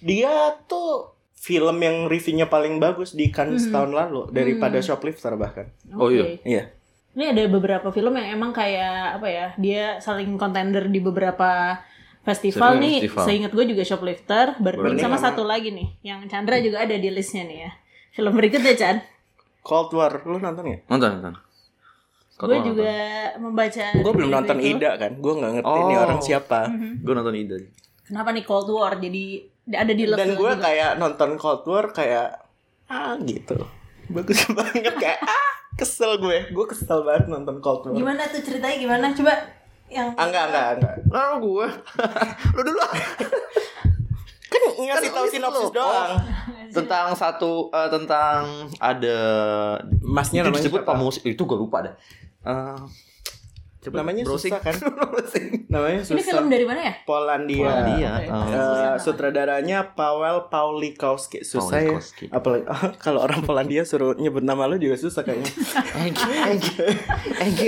[0.06, 0.30] Dia
[0.64, 6.38] tuh film yang reviewnya paling bagus di Cannes tahun lalu daripada Shoplifter bahkan Oh, iya.
[6.42, 6.64] Iya
[7.12, 9.48] Ini ada beberapa film yang emang kayak apa ya?
[9.56, 11.80] Dia saling contender di beberapa
[12.22, 12.98] festival Sering nih.
[13.02, 13.24] festival.
[13.24, 17.46] Seingat gue juga Shoplifter, Burning sama satu lagi nih, yang Chandra juga ada di listnya
[17.46, 17.72] nih ya.
[18.12, 18.98] Film berikutnya Chan.
[19.62, 20.82] Cold War lu nonton nggak?
[20.86, 21.34] Nonton, nonton.
[22.36, 22.92] Gue juga
[23.40, 23.86] membaca.
[23.96, 24.76] gue belum nonton itu.
[24.76, 25.88] Ida kan gue nggak ngerti Oh.
[25.88, 26.60] nih orang siapa
[27.00, 27.58] Gue nonton Ida.
[28.04, 29.00] Kenapa nih Cold War?
[29.00, 32.38] Jadi ada di dan gue kayak nonton Cold War kayak
[32.86, 33.58] ah gitu
[34.14, 38.78] bagus banget kayak ah kesel gue gue kesel banget nonton Cold War Gimana tuh ceritanya
[38.78, 39.06] gimana?
[39.12, 39.34] Coba
[39.90, 41.68] yang ah, enggak enggak enggak Lalu gue.
[42.58, 42.86] Lu dulu.
[44.46, 46.10] kan ngasih Kan tahu sinopsis doang
[46.74, 49.18] tentang satu eh, tentang ada
[50.02, 50.92] Masnya namanya disebut siapa?
[50.96, 51.94] pemusik itu gue lupa dah.
[52.46, 52.80] Eh,
[53.86, 54.50] coba Namanya browsing.
[54.50, 54.76] susah kan?
[55.74, 56.16] Namanya susah.
[56.16, 56.94] Ini film dari mana ya?
[57.04, 57.62] Polandia.
[57.62, 58.12] Polandia.
[58.16, 58.28] Oke.
[58.28, 58.46] Oh.
[58.48, 61.98] Eh, sutradaranya Paweł Paulikowski susah ya
[62.30, 62.66] apalagi
[63.06, 65.52] kalau orang Polandia suruh nyebut nama lu juga susah kayaknya
[66.02, 66.74] Egi, Egi,
[67.38, 67.68] Egi.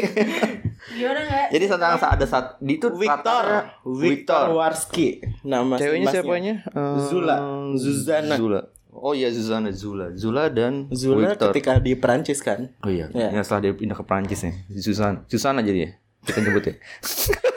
[0.90, 1.48] Gimana nggak?
[1.52, 3.44] Jadi tentang ada saat di itu Victor
[3.84, 6.16] Victor Warski nama Ceweknya masnya.
[6.16, 6.56] siapanya?
[6.66, 7.36] Eh, Zula.
[7.74, 8.36] Zuzana.
[8.36, 8.62] Zula.
[8.90, 10.10] Oh iya Zuzana Zula.
[10.12, 11.52] Zula dan Zula Victor.
[11.52, 13.30] ketika di Perancis kan Oh iya, Ya.
[13.30, 14.56] yang setelah dia pindah ke Prancis nih.
[14.76, 15.92] Susan, Susana jadi ya.
[16.28, 16.74] Kita nyebut ya.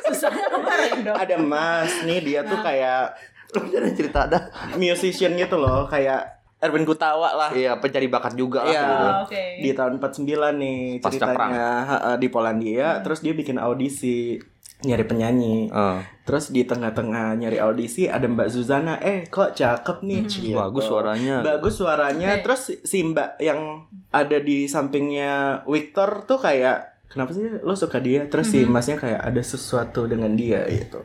[0.07, 1.17] Susah kemarin dong.
[1.17, 3.19] ada Mas nih dia tuh kayak
[3.51, 4.39] Lu jangan cerita ada.
[4.77, 8.71] musician gitu loh kayak Erwin Gutawa lah Iya, pencari bakat juga lah.
[8.71, 8.83] Iya.
[8.85, 8.95] gitu.
[9.03, 9.43] Oh, Oke.
[9.59, 10.23] di tahun 49
[10.55, 11.69] nih Pasca ceritanya
[12.15, 14.39] di Polandia terus dia bikin audisi
[14.81, 20.23] nyari penyanyi Eh, terus di tengah-tengah nyari audisi ada Mbak Zuzana eh kok cakep nih
[20.25, 20.55] gitu.
[20.55, 21.37] bagus suaranya.
[21.43, 22.43] bagus suaranya Oke.
[22.43, 25.33] terus si Mbak yang ada di sampingnya
[25.65, 28.25] Victor tuh kayak kenapa sih lo suka dia?
[28.25, 31.03] Terus si Masnya kayak ada sesuatu dengan dia gitu.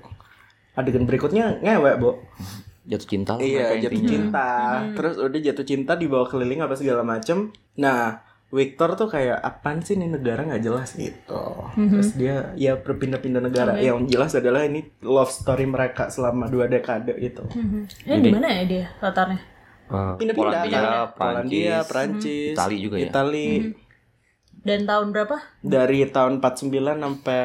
[0.73, 2.11] Adegan berikutnya ngewek bu
[2.85, 4.11] Jatuh cinta lah Iya mereka jatuh intinya.
[4.13, 4.49] cinta.
[4.93, 7.49] Terus udah jatuh cinta dibawa keliling apa segala macem.
[7.75, 10.93] Nah Victor tuh kayak apaan sih ini negara nggak jelas?
[10.93, 11.41] Gitu.
[11.73, 13.73] Terus dia ya berpindah-pindah negara.
[13.73, 13.83] Oke.
[13.83, 17.41] Yang jelas adalah ini love story mereka selama dua dekade gitu.
[17.49, 18.05] Mhm.
[18.05, 19.41] Ini di mana ya dia latarnya?
[19.85, 20.83] Eh, Pindah-pindah Polandia, kan?
[20.85, 23.05] Prancis, Polandia, Prancis Itali juga ya.
[23.09, 23.45] Itali
[24.65, 25.37] Dan tahun berapa?
[25.61, 27.41] Dari tahun 49 sampai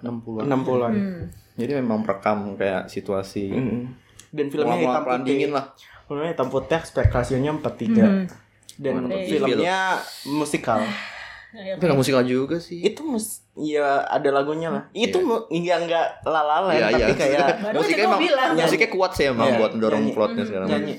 [0.00, 0.44] 60-an.
[0.46, 1.24] 60-an Hmm.
[1.52, 3.80] Jadi memang merekam kayak situasi Mm.
[4.30, 5.64] Dan filmnya Mual-mual hitam putih dingin lah.
[6.06, 8.24] Filmnya hitam putih aspektasinya 43 Mhm.
[8.78, 9.18] Dan Oke.
[9.26, 10.80] filmnya musikal
[11.50, 12.78] Ya, Tapi nggak musikal juga sih.
[12.78, 17.16] itu mus ya ada lagunya lah itu mu- nggak nggak lalala Iya, tapi iya.
[17.18, 18.50] kayak musiknya emang bilang.
[18.54, 20.14] musiknya kuat sih emang Iya, buat dorong nyanyi.
[20.14, 20.70] plotnya macam.
[20.70, 20.94] nyanyi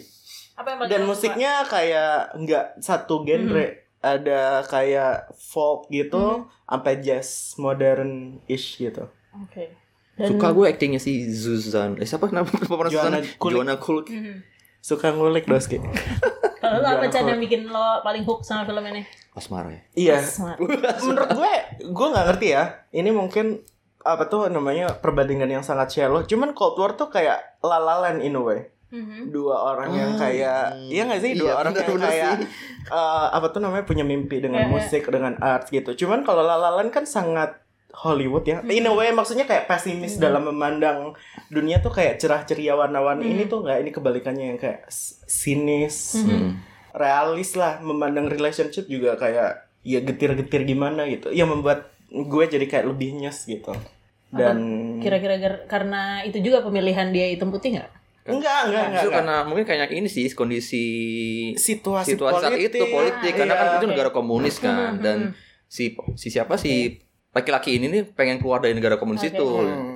[0.54, 3.66] Apa yang dan musiknya kayak nggak satu genre
[4.02, 9.72] ada kayak folk gitu sampai jazz modern ish gitu Oke.
[10.20, 11.96] Dan Suka gue actingnya si Zuzan.
[11.96, 13.40] Eh siapa nama pemeran Joanna Zuzan?
[13.40, 13.56] Kulik.
[13.56, 14.08] Joanna Kulik.
[14.12, 14.36] Mhm.
[14.82, 15.78] suka ngulik doski
[16.62, 19.06] Kalau lo apa yang bikin lo paling hook sama film ini?
[19.32, 19.82] Asmara ya.
[19.96, 20.58] iya Smart.
[21.06, 21.54] menurut gue
[21.86, 23.62] gue nggak ngerti ya ini mungkin
[24.02, 28.26] apa tuh namanya perbandingan yang sangat shallow cuman Cold War tuh kayak La La Land
[28.26, 28.60] in a way
[28.92, 29.32] Mhm.
[29.32, 30.88] dua orang yang kayak hmm.
[30.88, 32.48] iya gak sih dua Iya, orang yang bener-bener kayak sih.
[32.92, 34.74] eh, apa tuh namanya punya mimpi dengan Iya, iya.
[34.74, 37.56] musik dengan art gitu cuman kalau La La Land kan sangat
[37.94, 41.12] Hollywood ya in a way maksudnya kayak pesimis dalam memandang
[41.48, 44.88] dunia tuh kayak cerah ceria warna-warni ini tuh nggak ini kebalikannya yang kayak
[45.26, 46.60] sinis Hmm.
[46.92, 52.86] realis lah memandang relationship juga kayak ya getir-getir gimana gitu yang membuat gue jadi kayak
[52.86, 53.72] lebih nyes gitu
[54.30, 54.60] dan
[55.00, 57.92] Kira-kira karena itu juga pemilihan dia hitam putih nggak?
[58.22, 59.18] Enggak enggak enggak, Justru enggak.
[59.18, 60.86] karena mungkin kayak ini sih kondisi
[61.58, 63.34] situasi, situasi saat politik, itu politik.
[63.34, 63.78] Karena kan Iya.
[63.78, 64.98] itu negara komunis kan.
[64.98, 65.34] dan
[65.66, 69.32] si si siapa si laki-laki ini nih pengen keluar dari negara komunis Oke.
[69.34, 69.48] itu.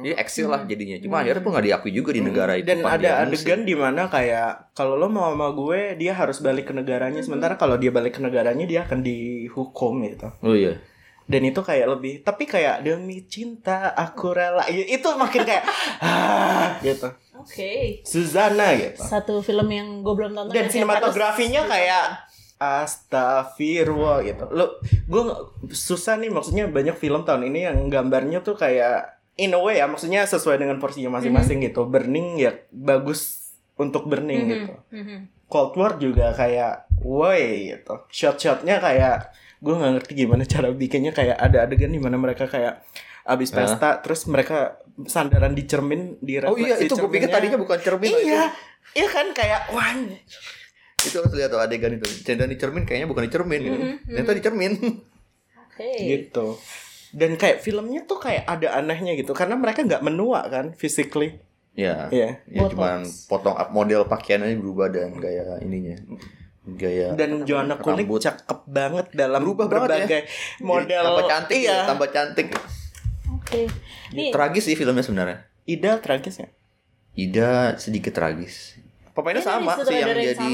[0.02, 0.96] jadi eksil lah jadinya.
[0.98, 4.72] Cuma akhirnya pun nggak diakui juga di negara itu dan ada adegan di mana kayak
[4.72, 7.20] kalau lo mau sama gue dia harus balik ke negaranya.
[7.20, 10.32] Sementara kalau dia balik ke negaranya dia akan dihukum gitu.
[10.42, 10.80] Oh iya
[11.26, 15.66] dan itu kayak lebih tapi kayak demi cinta aku rela Ya, itu makin kayak
[16.02, 18.02] ah gitu Oke.
[18.02, 20.50] Suzana gitu Satu film yang gue belum tonton.
[20.50, 22.06] dan yang harus- sinematografinya kayak
[22.56, 25.24] astagfirullah gitu lo gue
[25.70, 29.86] susah nih maksudnya banyak film tahun ini yang gambarnya tuh kayak in a way ya
[29.86, 34.50] maksudnya sesuai dengan porsinya masing-masing gitu burning ya bagus untuk burning Mhm.
[34.50, 35.18] gitu Mhm.
[35.46, 39.30] Cold War juga kayak woi gitu shot-shotnya kayak
[39.66, 42.86] gue nggak ngerti gimana cara bikinnya kayak ada adegan di mana mereka kayak
[43.26, 44.78] abis pesta terus mereka
[45.10, 48.54] sandaran di cermin di oh iya itu gue pikir tadinya bukan cermin loh, iya
[48.94, 50.22] iya kan kayak wah itu
[51.06, 52.06] itu harus lihat tuh adegan itu.
[52.26, 53.78] Cendana di cermin kayaknya bukan di cermin gitu.
[54.10, 54.74] ternyata di cermin
[55.66, 55.90] Oke.
[56.02, 56.48] gitu.
[57.16, 61.38] Dan kayak filmnya tuh kayak ada anehnya gitu karena mereka nggak menua kan physically.
[61.76, 62.40] Ya Iya.
[62.48, 62.72] ya Botox.
[62.78, 66.00] cuman potong up model pakaiannya berubah dan gaya ininya
[66.68, 68.20] gaya dan Joanna Kulik rambut.
[68.20, 70.22] cakep banget dalam Berubah banget berbagai
[70.60, 71.04] model.
[71.04, 71.72] tambah cantik iya.
[71.72, 72.48] ya, tambah cantik.
[73.32, 73.62] Oke.
[74.12, 75.46] Nih, tragis sih filmnya sebenarnya.
[75.64, 76.50] Ida tragis ya?
[77.14, 78.78] Ida sedikit tragis.
[79.12, 80.52] Pemainnya Ini sama sih yang sutradara yang jadi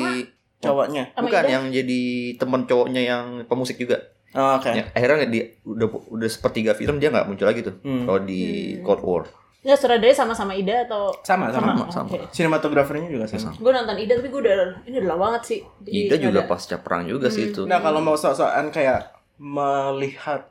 [0.60, 1.04] cowoknya.
[1.10, 1.50] Sama bukan Ida?
[1.50, 2.02] yang jadi
[2.36, 3.98] teman cowoknya yang pemusik juga.
[4.32, 4.70] Oh, oke.
[4.70, 8.04] Ya, akhirnya dia udah udah sepertiga film dia nggak muncul lagi tuh Hmm.
[8.06, 8.42] kalau di
[8.80, 9.24] Cold War
[9.62, 12.10] nggak sutradaranya sama-sama Ida atau sama sama, sama.
[12.10, 12.26] Oke.
[12.30, 15.60] sinematografernya juga sama Gue nonton Ida tapi gue udah ini udah lama banget sih.
[15.80, 20.50] Jadi Ida juga ada- pasca perang juga sih itu nah kalau mau sok-sokan kayak melihat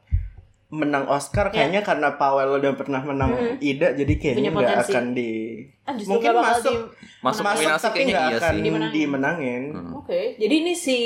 [0.68, 5.30] menang Oscar kayaknya karena Powell udah pernah menang Ida jadi kayaknya nggak akan di
[5.82, 6.86] Ah, mungkin masuk di-
[7.20, 8.62] Masuk masuk tapi kayaknya nggak iya akan sih.
[8.62, 8.94] Dimenangin.
[8.94, 9.62] dimenangin.
[9.92, 10.98] Oke, jadi ini si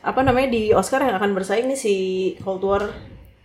[0.00, 1.94] apa namanya di Oscar yang akan bersaing nih si
[2.38, 2.94] Cold War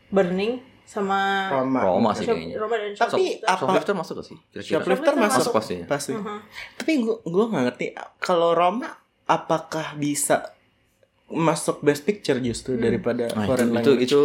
[0.08, 1.80] Burning sama Roma.
[1.82, 2.56] Roma sih Shop- kayaknya.
[2.58, 3.48] Roma dan Tapi Shoplifter.
[3.48, 4.38] apa- Shoplifter masuk gak sih?
[4.46, 4.72] Kira-kira?
[4.74, 5.86] Shoplifter Shoplifter masuk, masuk pasti ya?
[5.86, 6.12] pasti.
[6.14, 6.38] Mhm.
[6.76, 7.86] Tapi gua gua nggak ngerti
[8.20, 8.90] kalau Roma
[9.26, 10.52] apakah bisa
[11.30, 14.04] masuk Best Picture justru daripada Nah, foreign itu, itu, language.
[14.06, 14.24] itu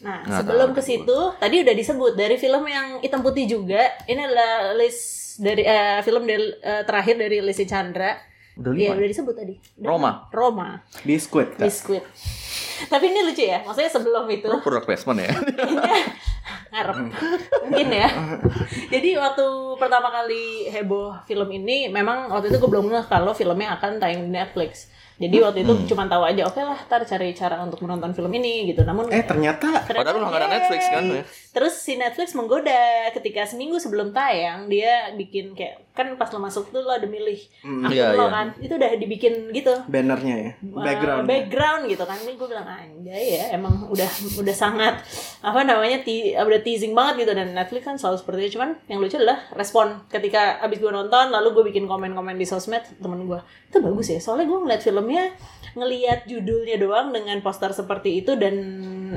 [0.00, 3.84] Nah, Nggak sebelum ke situ, tadi udah disebut dari film yang hitam putih juga.
[4.06, 5.04] Ini adalah list
[5.38, 8.16] dari eh, film dari, eh, terakhir dari Lesti Chandra.
[8.52, 8.98] udah Iya, lima.
[8.98, 9.54] udah disebut tadi.
[9.76, 10.10] Udah Roma.
[10.10, 10.16] kan?
[10.32, 10.68] Roma.
[11.02, 11.52] Biskuit.
[11.54, 12.00] Biskuit.
[12.88, 13.60] Tapi ini lucu ya.
[13.66, 15.32] Maksudnya sebelum itu Lu product placement ya?
[15.34, 16.02] kayaknya
[16.70, 16.96] ngarep.
[17.66, 18.08] Mungkin ya.
[18.88, 23.76] Jadi waktu pertama kali heboh film ini, memang waktu itu gue belum ngeh kalau filmnya
[23.76, 24.88] akan tayang di Netflix.
[25.20, 28.72] Jadi waktu itu cuma tahu aja, oke lah, ntar cari cara untuk menonton film ini
[28.72, 28.88] gitu.
[28.88, 30.80] Namun Eh ternyata Padahal lu nggak ada Netflix.
[30.88, 31.22] Kan ya?
[31.52, 33.12] Terus si Netflix menggoda.
[33.12, 37.36] Ketika seminggu sebelum tayang dia bikin kayak kan pas lo masuk tuh lo ada milih
[37.60, 38.32] akun iya, lo iya.
[38.32, 38.46] kan?
[38.64, 39.74] Itu udah dibikin gitu.
[39.84, 41.24] Bannernya ya, Uh, background.
[41.28, 42.16] background gitu kan.
[42.16, 44.08] Ini gue bilang anjay ya emang udah
[44.40, 45.04] udah sangat
[45.44, 47.32] apa namanya ti, udah teasing banget gitu.
[47.36, 48.50] Dan Netflix kan selalu seperti itu.
[48.56, 50.08] Cuman yang lucu adalah respon.
[50.08, 54.18] Ketika abis gue nonton lalu gue bikin komen-komen di sosmed temen gue itu bagus ya
[54.18, 55.34] soalnya gue ngeliat filmnya
[55.70, 58.54] ngeliat judulnya doang dengan poster seperti itu dan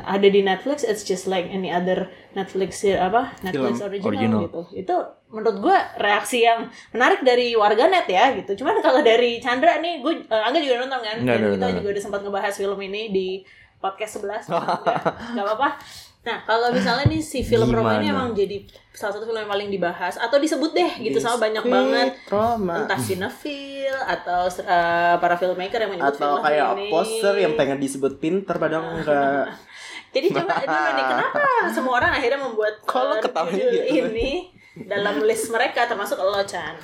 [0.05, 4.41] ada di Netflix it's just like any other Netflix apa Netflix Film original, original.
[4.45, 4.61] gitu.
[4.77, 4.95] Itu
[5.33, 8.61] menurut gue reaksi yang menarik dari warganet ya gitu.
[8.61, 11.17] Cuman kalau dari Chandra nih gue eh, Angga juga nonton kan?
[11.25, 11.77] Nggak, dan nggak, kita nggak.
[11.81, 13.27] juga udah sempat ngebahas film ini di
[13.81, 14.47] podcast 11
[15.33, 15.69] nggak apa-apa
[16.23, 18.15] nah kalau misalnya nih si film Roma ini Gimana?
[18.15, 18.63] emang jadi
[18.95, 22.87] salah satu film yang paling dibahas atau disebut deh gitu sama banyak banget Roma.
[22.87, 27.75] entah sinetfil atau eh, para filmmaker yang menyebut Atau film kayak ini poster yang pengen
[27.75, 29.51] disebut pinter padahal enggak.
[30.15, 31.41] jadi coba dulu nih kenapa
[31.75, 34.07] semua orang akhirnya membuat Kalau eh, judul gitu.
[34.15, 34.31] ini
[34.87, 36.79] dalam list mereka termasuk lo Chan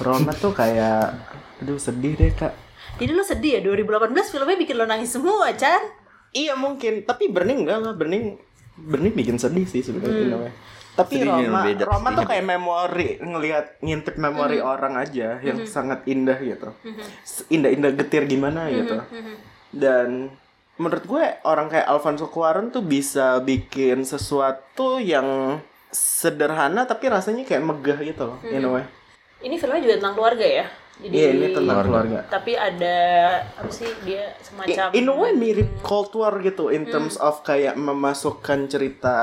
[0.00, 1.12] Roma tuh kayak
[1.60, 2.56] aduh sedih deh kak.
[2.96, 6.00] jadi lo sedih ya 2018 filmnya bikin lo nangis semua Chan
[6.34, 8.34] Iya mungkin, tapi Burning enggak lah, Burning
[8.74, 10.52] Burning bikin sedih sih sebenarnya in way.
[10.94, 16.06] Tapi Sedihnya Roma, beda, Roma tuh kayak memori ngelihat ngintip memori orang aja yang sangat
[16.06, 16.70] indah gitu.
[17.50, 19.02] Indah-indah getir gimana gitu.
[19.74, 20.30] Dan
[20.78, 25.58] menurut gue orang kayak Alfonso Cuarón tuh bisa bikin sesuatu yang
[25.94, 28.84] sederhana tapi rasanya kayak megah gitu loh, in a way.
[29.46, 32.18] ini filmnya juga tentang keluarga ya jadi Iya, ini tentang keluarga.
[32.28, 32.98] tapi ada
[33.54, 37.74] apa sih dia semacam in a way mirip Cold War gitu in terms of kayak
[37.74, 39.18] memasukkan cerita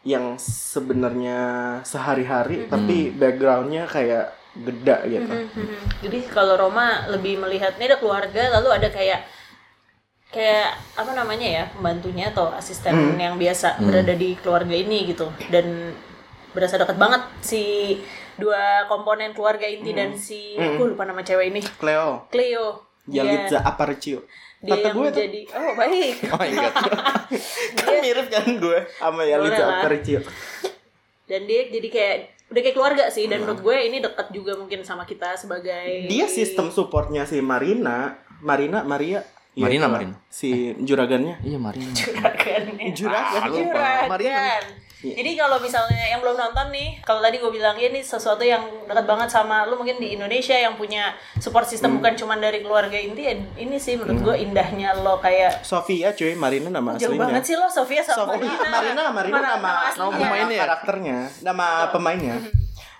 [0.00, 1.40] yang sebenarnya
[1.82, 5.28] sehari-hari tapi backgroundnya kayak geda gitu.
[5.28, 5.76] Mhm.
[6.00, 9.28] jadi kalau Roma lebih melihat ini ada keluarga lalu ada kayak
[10.26, 15.28] kayak apa namanya ya pembantunya atau asisten yang biasa berada di keluarga ini gitu.
[15.48, 15.92] Dan
[16.50, 17.62] berasa dekat banget si
[18.36, 23.60] dua komponen keluarga inti dan si aku lupa nama cewek ini Cleo, Cleo Dia- Yalitza
[23.60, 24.26] Aparicio.
[24.58, 26.74] dia Kata yang gue tuh menjadi oh baik Oh my god.
[27.78, 29.64] kan mirip kan gue sama Yalitza.
[29.74, 30.20] Aparicio.
[31.24, 34.80] dan dia jadi kayak udah kayak keluarga sih dan menurut gue ini dekat juga mungkin
[34.80, 39.26] sama kita sebagai Dia sistem supportnya si Marina, Marina, Maria.
[39.52, 39.86] Iya, Marina.
[39.88, 40.14] Marina.
[40.28, 41.40] Si juragannya.
[41.40, 41.90] Iya Marina.
[41.98, 43.40] juragan Juragan.
[43.40, 43.58] Ah, lupa.
[43.58, 44.40] juragan Marina.
[45.04, 48.64] Jadi kalau misalnya yang belum nonton nih kalau tadi gue bilang ya ini sesuatu yang
[48.88, 52.96] dekat banget sama lu mungkin di Indonesia yang punya support system bukan cuma dari keluarga
[52.96, 57.28] inti ya ini sih menurut gue indahnya lo kayak Sofia cuy, Marina nama jauh aslinya.
[57.28, 60.00] banget sih lo Sofia sama Sofia, Marina Marina, Marina nama, aslinya.
[60.00, 62.36] nama pemainnya, karakternya, nama pemainnya.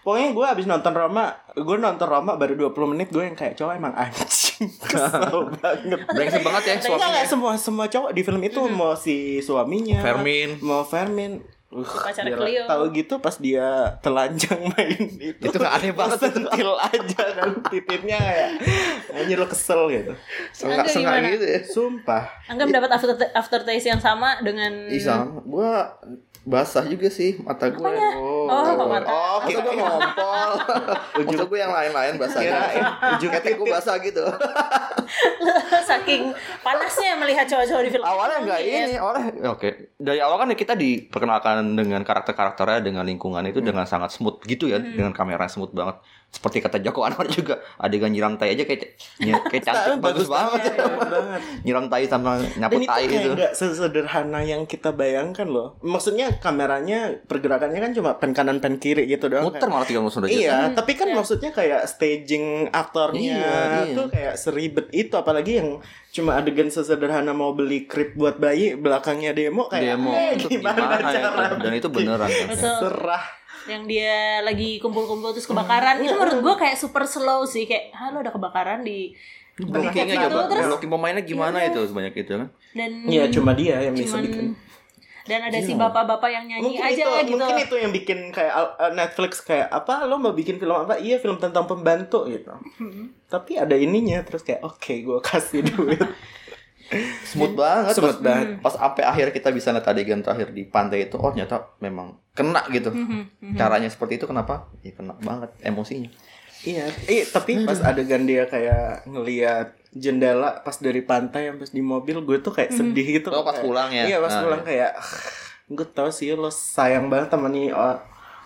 [0.06, 3.74] Pokoknya gue abis nonton Roma, gue nonton Roma baru 20 menit gue yang kayak cowok
[3.74, 5.98] emang anjing kesel banget.
[6.06, 7.06] Brengsek banget ya suaminya.
[7.10, 10.62] enggak, semua semua cowok di film itu mau si suaminya, Fermin.
[10.62, 11.55] mau Fermin.
[11.66, 12.22] Uh, pacar.
[12.30, 12.62] Cleo.
[12.70, 15.50] Tahu gitu pas dia telanjang main itu.
[15.50, 16.18] Itu nggak aneh banget.
[16.30, 18.50] Sentil aja kan titiknya kayak
[19.10, 20.14] anjir lo kesel gitu.
[20.54, 21.60] Sengak sengak gitu ya.
[21.66, 22.30] Sumpah.
[22.46, 25.42] Angga mendapat after aftertaste yang sama dengan Ih sama.
[25.42, 25.90] Gua
[26.46, 27.82] basah juga sih mata gue.
[27.82, 29.10] Oh, oh, mata.
[29.10, 30.50] Oh, Masa kira gue ngompol.
[31.26, 32.38] Masa gue yang lain-lain basah.
[32.38, 32.84] Kirain
[33.18, 34.22] ujung Ketek gue basah gitu.
[35.86, 36.22] saking
[36.60, 38.86] panasnya melihat cowok-cowok di film awalnya nggak Mungkin.
[38.90, 43.86] ini awalnya ya oke dari awal kan kita diperkenalkan dengan karakter-karakternya dengan lingkungan itu dengan
[43.86, 45.96] sangat smooth gitu ya dengan kamera smooth banget
[46.36, 49.00] seperti kata Joko Anwar juga adegan nyiram tai aja kayak
[49.48, 51.40] kayak cantik bagus, banget Iya, bagus banget.
[51.64, 55.80] nyiram tai sama nyapu itu tai gitu nggak sesederhana yang kita bayangkan loh.
[55.80, 59.48] Maksudnya kameranya pergerakannya kan cuma pen kanan pen kiri gitu doang.
[59.48, 59.72] muter kan.
[59.72, 63.56] malah 360 derajat Iya, tapi kan maksudnya kayak staging aktornya Iya,
[63.88, 63.96] iya.
[63.96, 65.80] tuh kayak seribet itu apalagi yang
[66.12, 70.96] cuma adegan sesederhana mau beli krip buat bayi belakangnya demo kayak demo eh, itu gimana,
[70.96, 71.20] gimana, ya?
[71.28, 72.76] cara dan itu beneran kan Betul.
[72.80, 73.24] serah
[73.66, 75.98] yang dia lagi kumpul-kumpul terus kebakaran.
[75.98, 77.64] Itu menurut gue kayak super slow sih.
[77.64, 79.12] Kayak ah lo udah kebakaran di
[79.56, 81.80] blockingnya gitu, coba terus- blocking pemainnya gimana itu?
[81.82, 82.48] Sebanyak itu kan?
[82.70, 84.52] Dan Iya cuma dia yang bisa bikin.
[85.26, 87.34] dan ada si bapak-bapak yang nyanyi mungkin aja itu gitu.
[87.34, 90.06] mungkin itu yang bikin kayak uh, Netflix kayak apa?
[90.06, 91.02] Lo mau bikin film apa?
[91.02, 92.54] Iya film tentang pembantu gitu.
[93.26, 95.98] Tapi ada ininya terus kayak oke gue kasih duit.
[97.26, 98.46] Smooth banget Smooth pas, banget.
[98.62, 102.62] pas sampai akhir kita bisa lihat adegan terakhir di pantai itu oh ternyata memang kena
[102.68, 102.92] gitu.
[103.54, 104.68] Caranya seperti itu kenapa?
[104.80, 106.12] Ya kena banget emosinya.
[106.60, 111.80] Iya eh tapi pas adegan dia kayak ngelihat jendela pas dari pantai yang pas di
[111.80, 113.30] mobil gue tuh kayak sedih gitu.
[113.30, 114.04] Oh, pas Kayak- pulang ya?
[114.04, 114.92] iya pas Ah, pulang kayak
[115.66, 117.72] gue tau sih lo sayang banget sama nih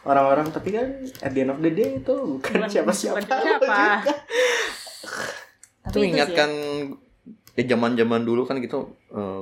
[0.00, 0.86] orang-orang tapi kan
[1.18, 4.00] at the end of the day itu bukan siapa-siapa siapa.
[5.82, 6.50] itu mengingatkan
[7.52, 8.94] ya zaman zaman dulu kan gitu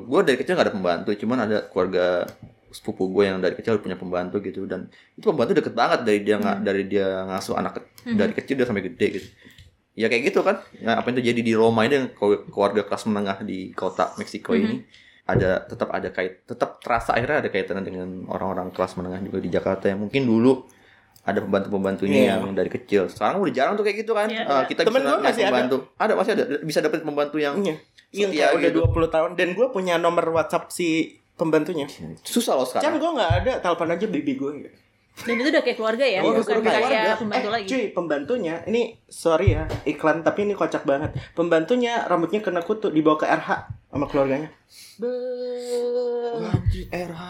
[0.02, 2.24] gue dari kecil gak ada pembantu cuman ada keluarga
[2.70, 6.36] sepupu gue yang dari kecil punya pembantu gitu dan itu pembantu deket banget dari dia
[6.36, 9.28] nga- dari dia ngasuh anak ke- dari kecil dia sampai gede gitu
[9.94, 12.12] ya kayak gitu kan nah, apa yang terjadi di Roma ini
[12.46, 14.86] keluarga kelas menengah di kota Meksiko ini
[15.24, 19.48] ada tetap ada kait tetap terasa akhirnya ada kaitannya dengan orang-orang kelas menengah juga di
[19.48, 20.64] Jakarta yang mungkin dulu
[21.20, 22.40] ada pembantu-pembantunya Iya.
[22.40, 23.04] yang dari kecil.
[23.06, 24.32] Sekarang udah jarang tuh kayak gitu kan.
[24.32, 24.64] Iya, Eh, iya.
[24.64, 25.50] kita Temen bisa lihat masih ada.
[25.50, 25.76] pembantu.
[25.94, 26.12] Ada.
[26.16, 27.76] masih ada bisa dapat pembantu yang Iya.
[28.08, 28.80] Kayak udah gitu.
[28.88, 31.86] 20 tahun dan gue punya nomor WhatsApp si pembantunya.
[32.20, 32.98] susah loh sekarang.
[32.98, 34.52] gue nggak ada, telepon aja bibi gue.
[35.18, 36.78] dan itu udah kayak keluarga ya Oh, bukan keluarga.
[36.78, 41.10] kayak pembantu eh, lagi cuy, pembantunya ini sorry ya iklan tapi ini kocak banget.
[41.34, 43.50] Pembantunya rambutnya kena kutu dibawa ke RH
[43.90, 44.50] sama keluarganya.
[46.38, 47.22] Anjir, RH.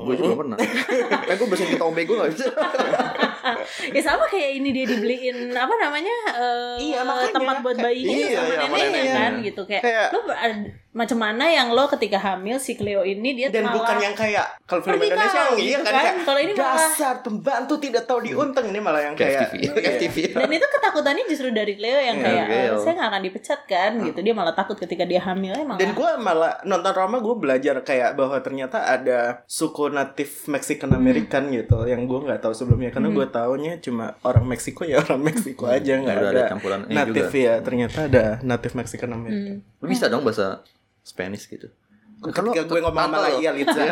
[0.00, 0.56] Gue juga pernah.
[0.56, 2.46] Eh, gue bersihin kita ombe gue gak bisa.
[3.94, 7.32] ya sama kayak ini dia dibeliin apa namanya eh, Iya, makanya.
[7.32, 9.14] tempat buat bayinya Iya, sama iya, neneknya neneknya.
[9.14, 13.48] kan gitu kayak, Kayak- ad- macam mana yang lo ketika hamil si Cleo ini dia
[13.48, 15.94] Dan malah bukan yang kayak kalau film Indonesia yang iya gitu kan, kan.
[16.00, 19.62] kayak Kalau ini malah- dasar pembantu tidak tahu diuntung ini malah yang Kayak kayak FTV.
[19.78, 19.90] Iya.
[19.92, 20.16] FTV.
[20.34, 22.74] dan itu ketakutannya justru dari Cleo yang Iya, kayak eh, Cleo.
[22.80, 26.10] saya nggak akan dipecat kan gitu dia malah takut ketika dia hamil emang Dan gue
[26.18, 32.04] malah nonton Roma gue belajar kayak bahwa ternyata ada suku natif Mexican American gitu yang
[32.04, 36.16] gue nggak tahu sebelumnya karena gue taunya cuma orang Meksiko ya orang Meksiko aja nggak
[36.16, 37.38] ada, ada campuran native juga.
[37.38, 39.56] ya ternyata ada native Mexican American.
[39.76, 40.62] Lu bisa dong bahasa
[41.00, 41.68] Spanish gitu.
[42.18, 43.28] Ketika gue ngomong sama.
[43.34, 43.84] Iya Litza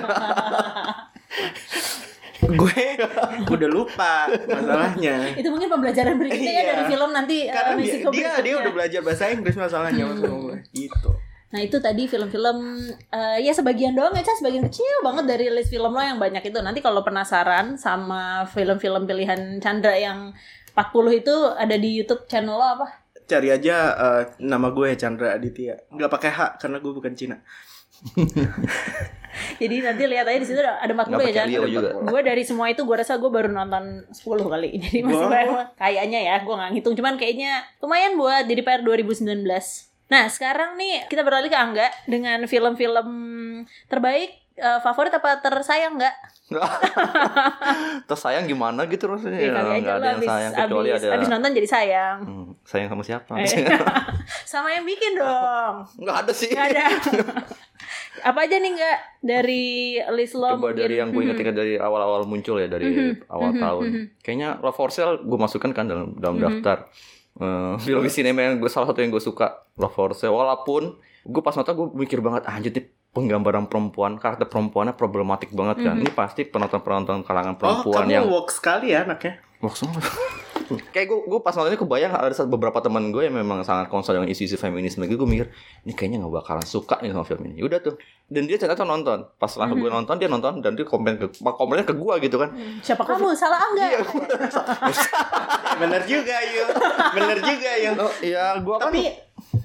[2.46, 2.82] gue
[3.48, 5.34] udah lupa masalahnya.
[5.34, 6.70] itu mungkin pembelajaran berikutnya ya Iya.
[6.70, 8.56] dari film nanti eh, Karena dia, Meksiko dia dia berikutnya.
[8.60, 11.10] udah belajar bahasa Inggris masalahnya gue gitu.
[11.46, 12.58] Nah itu tadi film-film
[13.08, 16.42] eh, ya sebagian doang ya Cas, sebagian kecil banget dari list film lo yang banyak
[16.42, 16.58] itu.
[16.58, 20.34] Nanti kalau penasaran sama film-film pilihan Chandra yang
[20.74, 22.86] 40 itu ada di YouTube channel lo apa?
[23.26, 25.86] Cari aja eh, nama gue Chandra Aditya.
[25.88, 27.38] Nggak pakai H karena gue bukan Cina.
[29.60, 31.48] Jadi nanti lihat aja di situ ada ada 40 Nggak ya Chan.
[32.04, 34.68] Gue dari semua itu gue rasa gue baru nonton 10 kali.
[34.82, 35.32] Jadi masih Wow.
[35.32, 39.46] banyak kayaknya ya, gue nggak ngitung cuman kayaknya lumayan buat jadi PR 2019.
[40.06, 43.08] Nah, sekarang nih kita beralih ke Angga dengan film-film
[43.90, 46.14] terbaik eh, favorit apa tersayang nggak?
[48.06, 49.38] Terus sayang gimana gitu rasanya?
[49.38, 52.16] Ya, lo ada yang abis, sayang kecuali abis, ada abis nonton jadi sayang.
[52.22, 53.32] Hmm, sayang sama siapa?
[53.34, 53.46] Eh,
[54.54, 55.74] Sama yang bikin dong.
[55.98, 56.54] Nggak ada sih.
[56.54, 56.84] Nggak ada.
[58.30, 59.66] Apa aja nih nggak dari
[60.16, 60.82] list lo Coba mungkin?
[60.86, 63.84] dari yang gue ingat-ingat dari awal-awal muncul ya dari awal tahun.
[64.22, 66.88] Kayaknya Love for Sale gue masukkan kan dalam dalam daftar
[67.36, 70.32] Eh, film sinema yang gue salah satu yang gue suka Love for Sale.
[70.32, 70.96] Walaupun
[71.26, 75.96] gue pas nonton gue mikir banget anjir nih penggambaran perempuan karakter perempuannya problematik banget kan.
[76.00, 79.40] Ini pasti penonton-penonton kalangan Oh, perempuan kamu yang woke sekali ya anaknya.
[79.60, 80.00] Wah, semua.
[80.66, 84.16] kayak gue gue pas nonton ini kebayang ada beberapa teman gue yang memang sangat concern
[84.16, 85.46] dengan isu-isu feminisme gitu gue mikir
[85.82, 87.94] ini kayaknya nggak bakalan suka nih sama film ini udah tuh
[88.26, 91.84] dan dia ternyata nonton pas langsung gue nonton dia nonton dan dia komen ke komennya
[91.84, 93.30] ke gue gitu kan Siapa kamu?
[93.32, 93.84] Salah Angga.
[93.86, 94.00] Iya.
[95.76, 96.68] Bener juga yuk.
[97.12, 97.94] Bener juga yuk.
[97.96, 99.02] oh iya gue kan Tapi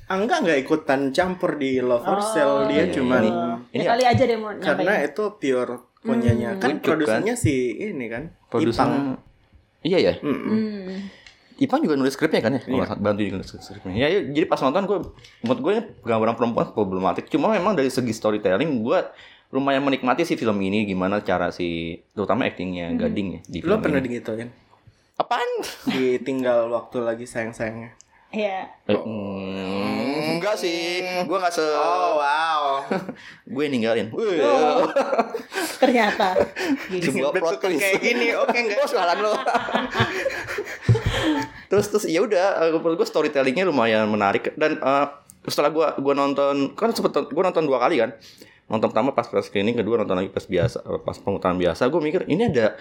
[0.05, 2.67] Angga nggak ikutan campur di Love for Sale.
[2.67, 3.35] Dia iya, cuman ini-
[3.73, 6.57] ini kali aja deh mau karena itu pure punyanya.
[6.57, 8.35] kan Wujud, produsernya si ini kan.
[8.51, 8.91] Ipang.
[9.81, 10.49] Iya ya Mm-mm.
[10.49, 10.97] Hmm.
[11.57, 12.83] Ipang juga nulis skripnya kan ya Iya.
[12.87, 14.97] Kalau bantu juga nulis skripnya ya, ya, jadi pas nonton gue
[15.41, 18.99] menurut gue gambaran perempuan problematik cuma memang dari segi storytelling gue
[19.51, 23.81] lumayan menikmati sih film ini gimana cara si terutama actingnya Gading ya di Lo film
[23.81, 24.07] pernah ini.
[24.07, 24.49] digituin?
[25.13, 25.49] apaan
[25.85, 27.93] Ditinggal waktu lagi sayang-sayangnya.
[28.31, 28.73] Iya.
[28.87, 30.10] Eh, mm,
[30.41, 32.81] enggak sih, gue nggak se, Oh wow.
[33.53, 34.09] gue ninggalin.
[34.09, 34.89] Oh.
[35.77, 36.33] Ternyata.
[36.89, 37.77] Sebuah plot twist.
[37.77, 38.81] kayak gini, oke nggak?
[38.81, 39.37] Bos kalah lo.
[41.69, 45.07] terus terus ya udah, eh, menurut gue storytellingnya lumayan menarik dan eh,
[45.47, 48.13] setelah gua gua nonton kan sempet gua nonton dua kali kan
[48.69, 52.21] nonton pertama pas pas screening kedua nonton lagi pas biasa pas pemutaran biasa gue mikir
[52.29, 52.77] ini ada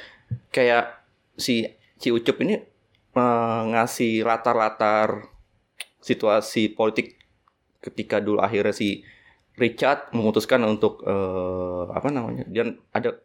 [0.53, 1.03] kayak
[1.41, 2.61] si si Ucup ini
[3.17, 5.25] eh, ngasih latar-latar
[6.05, 7.17] situasi politik
[7.81, 9.03] ketika dulu akhirnya si
[9.57, 13.16] Richard memutuskan untuk eh, apa namanya dia ada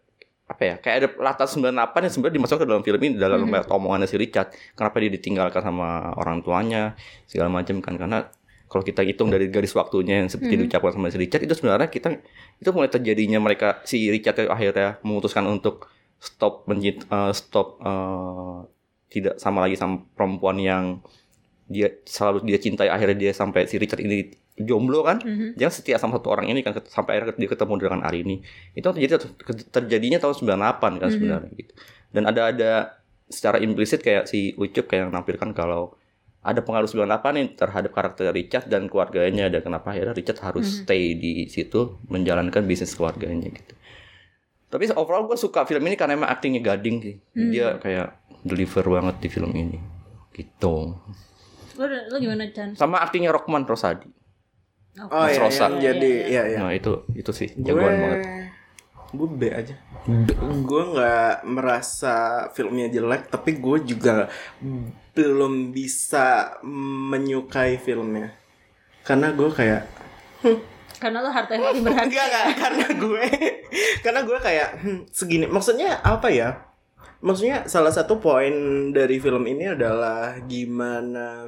[0.46, 1.74] apa ya kayak ada latar 98
[2.06, 3.66] yang sebenarnya dimasukkan ke dalam film ini dalam Mhm.
[3.66, 6.94] omongannya si Richard kenapa dia ditinggalkan sama orang tuanya
[7.26, 8.30] segala macam kan karena
[8.66, 10.62] kalau kita hitung dari garis waktunya yang seperti Mhm.
[10.70, 12.14] diucapkan sama si Richard itu sebenarnya kita
[12.62, 15.90] itu mulai terjadinya mereka si Richard akhirnya memutuskan untuk
[16.22, 18.58] stop menjit eh, stop eh,
[19.10, 20.84] tidak sama lagi sama perempuan yang
[21.66, 25.58] dia selalu dia cintai akhirnya dia sampai si Richard ini jomblo kan Mhm.
[25.58, 28.40] dia setia sama satu orang ini kan sampai akhirnya dia ketemu dengan Arini
[28.72, 29.18] itu terjadi
[29.68, 31.14] terjadinya tahun 98 kan Mhm.
[31.14, 31.74] sebenarnya gitu
[32.14, 32.72] dan ada ada
[33.26, 35.98] secara implisit kayak si Ucup kayak menampilkan kalau
[36.40, 40.78] ada pengaruh 98 nih terhadap karakter Richard dan keluarganya dan kenapa akhirnya Richard harus Mhm.
[40.86, 43.74] stay di situ menjalankan bisnis keluarganya gitu
[44.66, 47.50] tapi overall gue suka film ini karena emang aktingnya Gading sih Hmm.
[47.50, 48.14] dia kayak
[48.46, 49.82] deliver banget di film ini
[50.32, 51.00] gitu
[51.76, 52.74] Lu, lu gimana Chan?
[52.76, 54.08] sama aktingnya Rockman Rosadi.
[54.96, 55.12] Oh.
[55.12, 55.64] Mas iya, Rosa.
[55.68, 56.58] yang jadi iya iya.
[56.64, 58.20] nah itu itu sih gue jagoan banget.
[59.12, 59.76] gue B aja
[60.64, 64.32] gue nggak merasa filmnya jelek tapi gue juga
[65.16, 66.60] belum bisa
[67.10, 68.36] menyukai filmnya.
[69.08, 69.88] Karena gue kayak
[70.96, 72.06] Karena lu harta yang paling berharga.
[72.12, 73.26] enggak enggak karena gue
[74.04, 75.46] karena gue kayak hmm, segini.
[75.48, 76.68] Maksudnya apa ya?
[77.24, 78.54] Maksudnya salah satu poin
[78.92, 81.48] dari film ini adalah gimana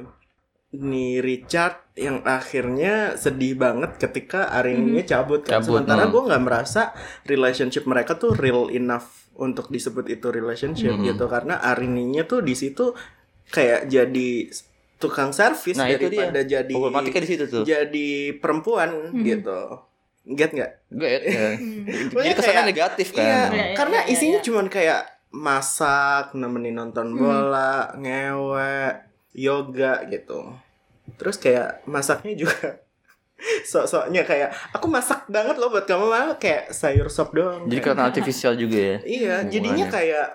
[0.70, 6.12] nih Richard yang akhirnya sedih banget ketika Arininya cabut kan Cabut, sementara hmm.
[6.12, 6.82] gue nggak merasa
[7.24, 11.04] relationship mereka tuh real enough untuk disebut itu relationship Mhm.
[11.06, 12.92] gitu karena Arininya tuh di situ
[13.48, 14.30] kayak jadi
[14.98, 16.28] tukang servis Nah, itu dia.
[16.28, 19.24] daripada jadi problematiknya di situ tuh jadi perempuan Hmm.
[19.24, 19.60] gitu
[20.26, 21.20] get nggak Gue ya.
[21.56, 23.24] Jadi Pokoknya kesannya kayak- negatif kan.
[23.24, 24.44] Iya, Iya, iya, karena iya, isinya iya.
[24.44, 25.00] cuman kayak
[25.30, 28.76] masak, nemenin nonton bola, ngewe,
[29.38, 30.50] yoga gitu.
[31.14, 32.82] Terus kayak masaknya juga
[33.70, 37.70] sok-soknya kayak aku masak banget loh buat kamu mah kayak sayur sop doang.
[37.70, 38.96] Jadi karena artifisial juga ya.
[39.06, 39.50] iya, hubungannya.
[39.50, 40.26] jadinya kayak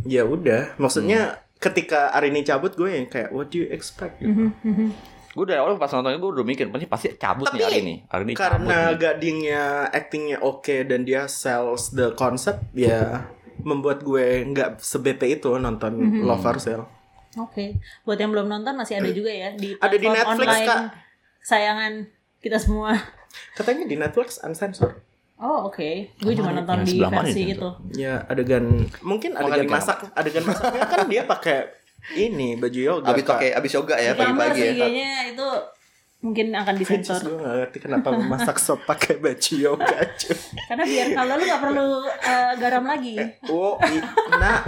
[0.00, 1.20] ya udah, maksudnya
[1.56, 4.32] ketika Arini cabut gue yang kayak what do you expect gitu.
[4.32, 4.88] Mhm, mhm.
[5.30, 7.94] Gue dari awal pas nontonnya gue udah mikir pasti pasti cabut Tapi nih hari ini.
[8.04, 8.96] Hari ini cabut Karena nih.
[8.98, 13.28] gadingnya actingnya oke dan dia sells the concept ya
[13.60, 16.24] membuat gue nggak sebete itu nonton Mhm.
[16.24, 16.84] Love for Sale.
[17.36, 20.80] Oke, buat yang belum nonton masih ada juga ya di Ada di Netflix, online Kak.
[21.40, 21.92] Sayangan
[22.38, 22.90] kita semua.
[23.54, 24.98] Katanya di Netflix uncensored.
[25.36, 27.54] Oh oke, gue cuma nonton di versi itu?
[27.54, 27.68] itu.
[27.96, 28.66] Ya adegan
[29.00, 31.58] mungkin Oh, adegan kan masak, adegan masaknya kan dia pakai
[32.12, 33.08] ini baju yoga.
[33.08, 34.20] Abis pakai abis yoga ya kamar
[34.50, 34.72] pagi-pagi sih ya.
[34.76, 35.48] kayaknya itu
[36.20, 37.20] mungkin akan disensor.
[37.22, 40.36] Gue gak ngerti kenapa memasak sop pakai baju yoga cuy.
[40.66, 43.14] Karena biar kalau lu nggak perlu eh, garam lagi.
[43.46, 44.04] Oh, i-
[44.34, 44.60] nah,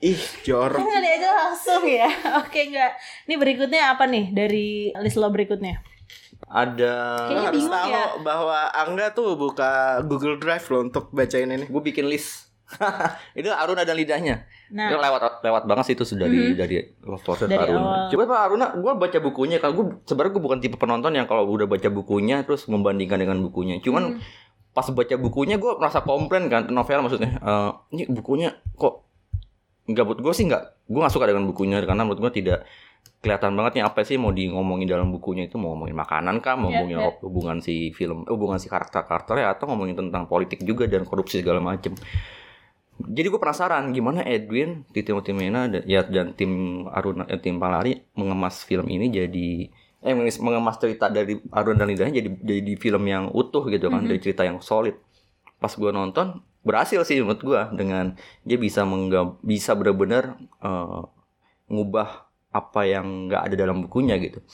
[0.00, 0.78] ih jorok.
[0.78, 2.06] Kan kali aja langsung ya.
[2.42, 2.92] Oke nggak.
[3.24, 5.82] Ini berikutnya apa nih dari list lo berikutnya?
[6.44, 6.94] Ada
[7.26, 8.04] Kayaknya harus bingung tahu ya.
[8.22, 9.70] bahwa Angga tuh buka
[10.02, 11.66] Google Drive loh untuk bacain ini.
[11.66, 12.46] gue bikin list.
[13.34, 14.44] itu Aruna dan lidahnya.
[14.70, 17.80] Nah, Itu lewat lewat banget sih itu sudah dari dari Love Process Dari Aruna.
[17.80, 18.08] awal.
[18.08, 19.56] Coba Pak Aruna, gue baca bukunya.
[19.56, 23.40] Kalau gue sebenarnya gue bukan tipe penonton yang kalau udah baca bukunya terus membandingkan dengan
[23.40, 23.80] bukunya.
[23.80, 24.20] Cuman Hmm.
[24.70, 27.34] pas baca bukunya gue merasa komplain kan novel maksudnya.
[27.34, 29.07] Eh, ini bukunya kok
[29.88, 30.62] nggak buat gue sih nggak.
[30.86, 32.68] Gue nggak suka dengan bukunya karena menurut gue tidak
[33.18, 36.54] kelihatan banget nih apa sih mau di ngomongin dalam bukunya itu mau ngomongin makanan kah
[36.54, 37.10] mau Iya, ngomongin iya.
[37.18, 41.58] hubungan si film eh, hubungan si karakter-karakternya atau ngomongin tentang politik juga dan korupsi segala
[41.58, 41.98] macem
[42.98, 47.58] jadi gue penasaran gimana Edwin di Timothy Mena dan, ya, dan tim Aruna eh, tim
[47.58, 49.66] Palari mengemas film ini jadi
[49.98, 54.08] eh mengemas, cerita dari Aruna dan Lidahnya jadi jadi film yang utuh gitu kan Mhm.
[54.10, 54.94] dari cerita yang solid
[55.58, 56.38] pas gue nonton
[56.68, 58.12] berhasil sih menurut gue dengan
[58.44, 61.00] dia bisa menggab bisa benar-benar eh,
[61.66, 64.44] ngubah apa yang nggak ada dalam bukunya gitu.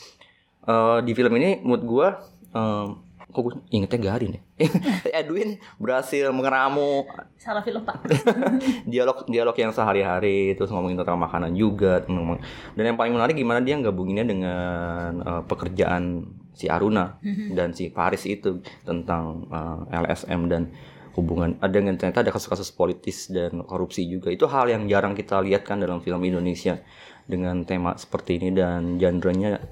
[0.64, 2.06] Eh, di film ini menurut gue
[2.54, 2.86] eh,
[3.34, 4.42] kok gue ingetnya Garin ya?
[5.20, 7.02] Edwin berhasil mengeramu.
[7.34, 7.98] Salah film pak.
[8.90, 12.38] dialog dialog yang sehari-hari terus ngomongin tentang makanan juga ngomong-
[12.78, 17.18] dan yang paling menarik gimana dia gabunginnya dengan eh, pekerjaan si Aruna
[17.58, 20.70] dan si Paris itu tentang eh, LSM dan
[21.14, 24.34] hubungan ada dengan ternyata ada kasus-kasus politis dan korupsi juga.
[24.34, 26.78] Itu hal yang jarang kita lihat kan dalam film Indonesia
[27.24, 29.62] dengan tema seperti ini dan genrenya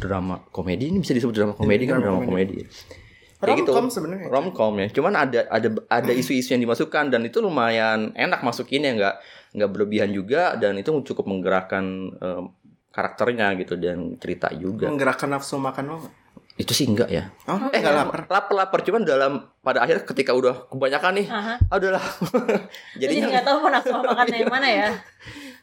[0.00, 0.88] drama komedi.
[0.92, 2.00] Ini bisa disebut drama komedi kan?
[2.00, 2.64] Drama drama komedi.
[3.40, 4.28] Kayak Romcom sebenarnya.
[4.28, 4.88] romcom ya.
[4.92, 8.92] Cuman ada ada ada isu-isu yang dimasukkan dan itu lumayan enak masukinnya.
[8.92, 9.14] Nggak
[9.56, 11.84] nggak berlebihan juga dan itu cukup menggerakkan
[12.20, 12.44] em,
[12.92, 14.92] karakternya gitu dan cerita juga.
[14.92, 16.19] Menggerakkan nafsu makan lo nggak?
[16.60, 17.32] Itu sih enggak ya.
[17.48, 18.20] Oh, Eh nggak lapar.
[18.28, 21.54] lapar lapar cuman dalam pada akhirnya ketika udah kebanyakan nih, Aha.
[21.64, 22.04] ah, udahlah.
[23.00, 24.88] Jadi Jadinya nggak tahu mau nafsu makan yang mana ya.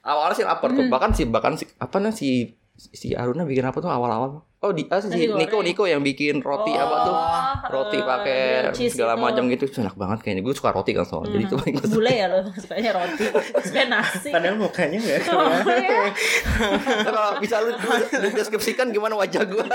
[0.01, 0.81] awalnya sih lapar tuh.
[0.81, 0.89] Hmm.
[0.89, 2.29] Bahkan si bahkan si apa nih si
[2.73, 4.41] si Aruna bikin apa tuh awal-awal?
[4.57, 5.29] Oh di ah, si Nasi.
[5.29, 7.13] Niko Niko yang bikin roti apa tuh?
[7.13, 7.45] Oh,
[7.77, 8.41] Roti eh, pakai
[8.73, 9.21] cheese segala itu.
[9.21, 9.69] macam gitu.
[9.69, 10.41] Itu enak banget kayaknya.
[10.41, 11.37] Gue suka roti kan soalnya.
[11.37, 11.93] Jadi itu paling gue suka.
[12.01, 13.25] Bule ya lo, sukanya roti,
[13.61, 14.29] suka nasi.
[14.33, 15.89] Padahal mukanya nggak Oh, ya?
[16.57, 19.65] Nah, kalau bisa lu, lu, deskripsikan gimana wajah gue.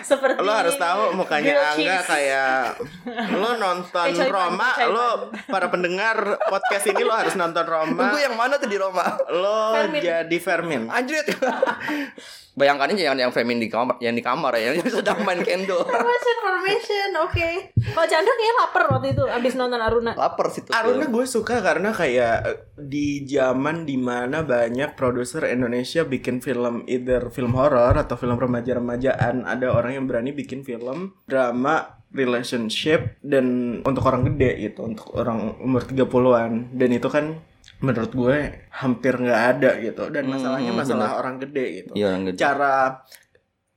[0.00, 2.80] Seperti lo harus tahu mukanya Angga kayak
[3.28, 5.08] lo nonton Coipan, Roma, lo
[5.52, 8.08] para pendengar podcast ini lo harus nonton Roma.
[8.08, 9.20] gue yang mana tuh di Roma?
[9.28, 10.00] Lo Fermin.
[10.00, 10.82] jadi Fermin.
[10.88, 11.28] Anjrit.
[12.54, 15.74] Bayangkan aja yang yang Femin di kamar, yang di kamar ya, yang sedang main kendo.
[15.82, 17.48] Formation, formation, oke.
[17.74, 20.14] Kalau Chandra kayaknya lapar waktu itu abis nonton Aruna.
[20.14, 20.70] Lapar sih tuh.
[20.70, 26.86] Aruna gue suka karena kayak eh, di zaman di mana banyak produser Indonesia bikin film
[26.86, 33.78] either film horor atau film remaja-remajaan ada orang yang berani bikin film drama relationship dan
[33.82, 37.42] untuk orang gede gitu untuk orang umur 30-an dan itu kan
[37.76, 38.36] menurut gue
[38.72, 41.20] hampir nggak ada gitu dan Hmm, masalahnya masalah bener.
[41.20, 42.38] orang gede gitu Iya orang gede.
[42.38, 42.74] cara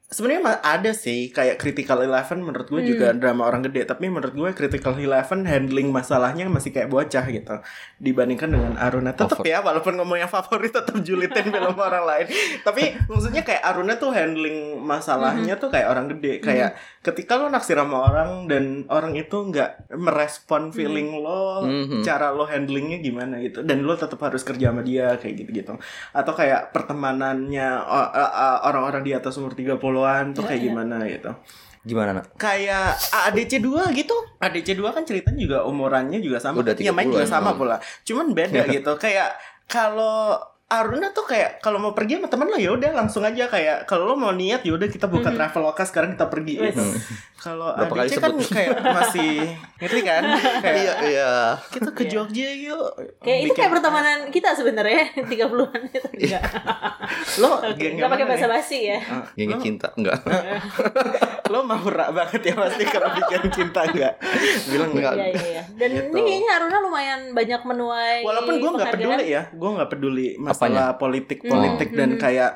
[0.07, 2.89] sebenarnya ada sih kayak Critical Eleven menurut gue Hmm.
[2.89, 3.83] juga drama orang gede.
[3.83, 7.59] Tapi menurut gue Critical Eleven handling masalahnya masih kayak bocah gitu.
[7.97, 9.11] Dibandingkan dengan Aruna.
[9.11, 12.25] Tetap ya walaupun ngomongnya favorit tetap julitin film orang lain.
[12.61, 16.39] Tapi maksudnya kayak Aruna tuh handling masalahnya tuh kayak orang gede.
[16.39, 22.01] Kayak ketika lo naksir sama orang dan orang itu nggak merespon feeling lo Mhm.
[22.01, 23.59] cara lo handlingnya gimana gitu.
[23.59, 25.73] Dan lo tetap harus kerja sama dia kayak gitu gitu
[26.13, 27.67] atau kayak pertemanannya
[28.63, 29.51] orang-orang di atas umur
[29.99, 30.65] 30-an tuh Ya, kayak ya.
[30.65, 31.31] gimana gitu
[31.83, 32.25] Gimana nak?
[32.35, 37.07] kayak ADC 2 gitu ADC 2 kan ceritanya juga umurannya juga sama Udah ya main
[37.07, 37.31] juga 30-an.
[37.33, 39.33] sama pula cuman beda gitu kayak
[39.65, 40.35] kalau
[40.67, 44.03] Aruna tuh kayak kalau mau pergi sama teman lo ya udah langsung aja kayak kalau
[44.05, 45.37] lo mau niat ya udah kita buka Mhm.
[45.37, 46.83] traveloka sekarang kita pergi gitu.
[47.37, 47.63] Kali
[48.03, 48.49] ADC kan sebut?
[48.49, 49.31] kayak masih
[49.77, 50.23] ngerti kan
[50.59, 51.31] kayak Iya iya.
[51.67, 52.11] kita ke Iya.
[52.11, 56.41] Jogja yuk Kayak itu Bikin- kayak pertemanan kita sebenarnya 30-an itu enggak.
[57.41, 58.51] lo geng enggak pakai bahasa nih?
[58.51, 58.99] basi ya.
[59.01, 60.19] Ah, Gengnya lo- cinta enggak?
[61.47, 64.13] lo mahura banget ya pasti kalau bikin cinta enggak
[64.67, 65.13] bilang enggak.
[65.13, 65.63] Iya iya iya.
[65.71, 66.09] Dan Gitu.
[66.09, 70.95] ini kayaknya Aruna lumayan banyak menuai walaupun gue nggak peduli ya gue nggak peduli masalah
[70.95, 71.97] politik politik Hmm.
[71.97, 72.19] dan Hmm.
[72.19, 72.51] kayak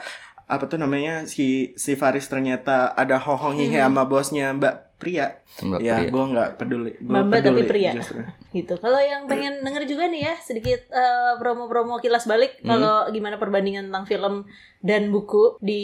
[0.52, 3.88] apa tuh namanya si si Faris ternyata ada hohong hihe Hmm.
[3.88, 7.92] sama bosnya Mbak Pria Mbak ya gue nggak peduli Gua tapi peduli pria.
[7.92, 8.22] justru.
[8.52, 8.76] gitu.
[8.76, 12.70] Kalau yang pengen denger juga nih ya sedikit eh, promo-promo kilas balik Hmm.
[12.70, 14.36] kalau gimana perbandingan tentang film
[14.80, 15.84] dan buku di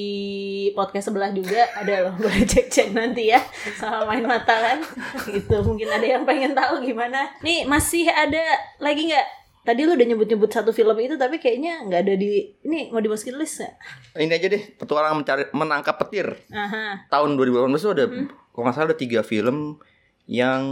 [0.72, 3.42] podcast sebelah juga ada loh boleh cek-cek nanti ya
[3.74, 4.78] sama main mata kan
[5.28, 8.42] gitu mungkin ada yang pengen tahu gimana nih masih ada
[8.78, 9.28] lagi nggak
[9.68, 13.36] tadi lu udah nyebut-nyebut satu film itu tapi kayaknya nggak ada di ini mau dimasukin
[13.36, 13.74] list nggak?
[14.18, 16.40] Ini aja deh petualangan mencari menangkap petir.
[16.48, 17.04] Aha.
[17.06, 18.28] Tahun 2018 itu ada Hmm.
[18.50, 19.76] kalau nggak salah ada tiga film
[20.26, 20.64] yang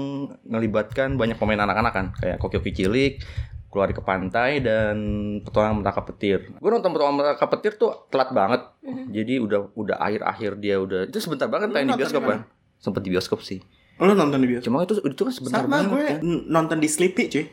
[0.43, 3.23] melibatkan banyak pemain anak-anak kan kayak Kokyo Cilik,
[3.67, 4.95] keluar ke pantai dan
[5.41, 6.39] petualangan menangkap petir.
[6.53, 8.61] Gue nonton petualangan menangkap petir tuh telat banget.
[8.81, 9.11] Mhm.
[9.11, 12.39] Jadi udah udah akhir-akhir dia udah itu sebentar banget tayang di bioskop kan.
[12.77, 13.59] Sempet di bioskop sih.
[13.95, 15.87] lo nonton di bioskop Cuma itu itu kan sebentar sama banget.
[15.89, 16.19] gue kan.
[16.21, 17.45] n- nonton di Sleepy cuy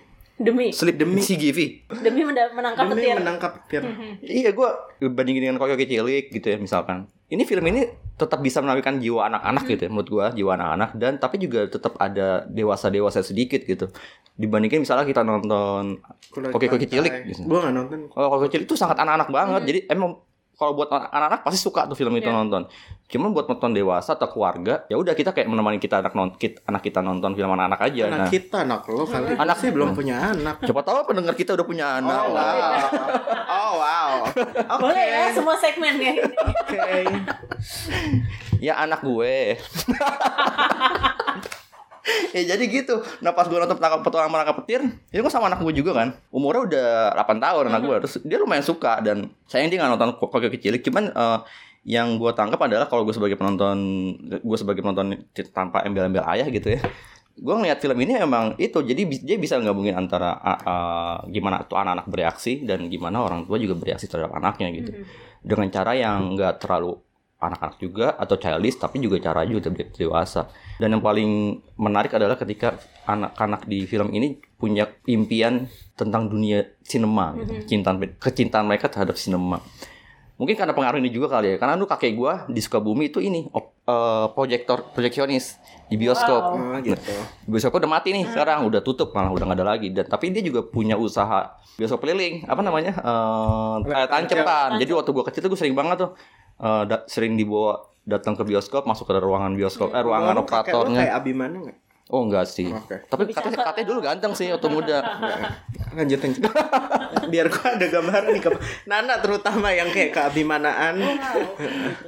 [0.43, 1.59] demi Sleep demi CGV.
[1.99, 4.11] demi menda- menangkap demi petir menangkap petir Mhm.
[4.21, 4.69] Iya gue
[5.09, 7.07] bandingin dengan Kokyo Cilik gitu ya misalkan.
[7.27, 11.13] Ini film ini tetap bisa menampilkan jiwa anak-anak gitu ya menurut gue jiwa anak-anak dan
[11.17, 13.89] tapi juga tetap ada dewasa-dewasa sedikit gitu.
[14.33, 16.01] Dibandingin misalnya kita nonton
[16.51, 17.45] Oke, Oke, Cilik, gitu.
[17.45, 19.61] gue nggak nonton kalau Kokyo Cilik itu sangat anak-anak banget.
[19.61, 19.69] Mhm.
[19.69, 20.11] Jadi emang
[20.63, 22.39] kalau buat anak-anak pasti suka tuh film itu Iya.
[22.39, 22.63] nonton.
[23.05, 26.63] Cuman buat nonton dewasa atau keluarga ya udah kita kayak menemani kita anak non kit-
[26.63, 28.03] anak kita nonton film anak-anak aja.
[28.07, 31.53] anak nah, kita anak lo kali Anak- sih belum punya anak coba tahu pendengar kita
[31.53, 32.15] udah punya anak.
[32.17, 32.79] oh wow
[33.45, 34.13] oh wow
[34.73, 36.89] oke boleh ya semua segmen ya oke
[38.63, 39.59] Ya anak gue.
[42.37, 43.03] ya jadi gitu.
[43.23, 44.81] Nah pas gue nonton penangkap petualangan menangkap petir,
[45.15, 46.09] itu kan sama anak gue juga kan.
[46.35, 47.97] Umurnya udah 8 tahun anak gue.
[48.07, 50.75] Terus dia lumayan suka dan sayang dia nggak nonton kokyo kecil.
[50.83, 51.39] Cuman eh,
[51.83, 53.79] yang gue tangkap adalah kalau gue sebagai penonton,
[54.39, 56.83] gue sebagai penonton tanpa embel-embel ayah gitu ya.
[57.33, 62.07] Gue ngeliat film ini emang itu, jadi dia bisa gabungin antara ah, gimana tuh anak-anak
[62.07, 64.93] bereaksi dan gimana orang tua juga bereaksi terhadap anaknya gitu
[65.43, 67.03] dengan cara yang nggak terlalu
[67.43, 70.47] anak-anak juga atau childish tapi juga cara juga de- dewasa.
[70.79, 71.31] Dan yang paling
[71.75, 77.67] menarik adalah ketika anak-anak di film ini punya impian tentang dunia sinema gitu.
[77.67, 79.59] Cintaan, kecintaan mereka terhadap sinema
[80.33, 81.57] mungkin karena pengaruh ini juga kali ya.
[81.61, 85.55] Karena lu kakek gua di Sukabumi itu ini op- eh, proyektor proyeksionis
[85.87, 86.43] di bioskop.
[86.43, 86.59] Wow.
[86.75, 87.15] oh gitu.
[87.47, 89.95] Bioskop udah mati nih sekarang udah tutup malah udah nggak ada lagi.
[89.95, 95.11] Dan tapi dia juga punya usaha bioskop keliling apa namanya eh kayak tancepan jadi waktu
[95.15, 96.11] gua kecil tuh gue sering banget tuh
[96.63, 100.99] eh, da- sering dibawa datang ke bioskop masuk ke ruangan bioskop eh ruangan lu operatornya
[101.03, 101.79] kayak Abimana nggak?
[102.09, 103.03] oh enggak sih Oke.
[103.07, 104.99] tapi katanya katanya dulu ganteng sih waktu muda
[105.93, 106.49] Lanjut lanjut.
[107.33, 108.49] Biar gua ada gambaran nih ke
[108.89, 110.97] Nana terutama yang kayak keabimanaan.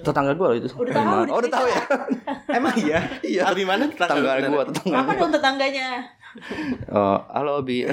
[0.00, 1.80] tetangga gue loh itu Udah tahu, udah oh udah tahu ya
[2.57, 3.00] Emang iya?
[3.20, 3.42] Iya.
[3.44, 6.00] Abimana tetangga gue tetangga Apa dong tetangganya?
[6.88, 7.84] Oh, halo Bi.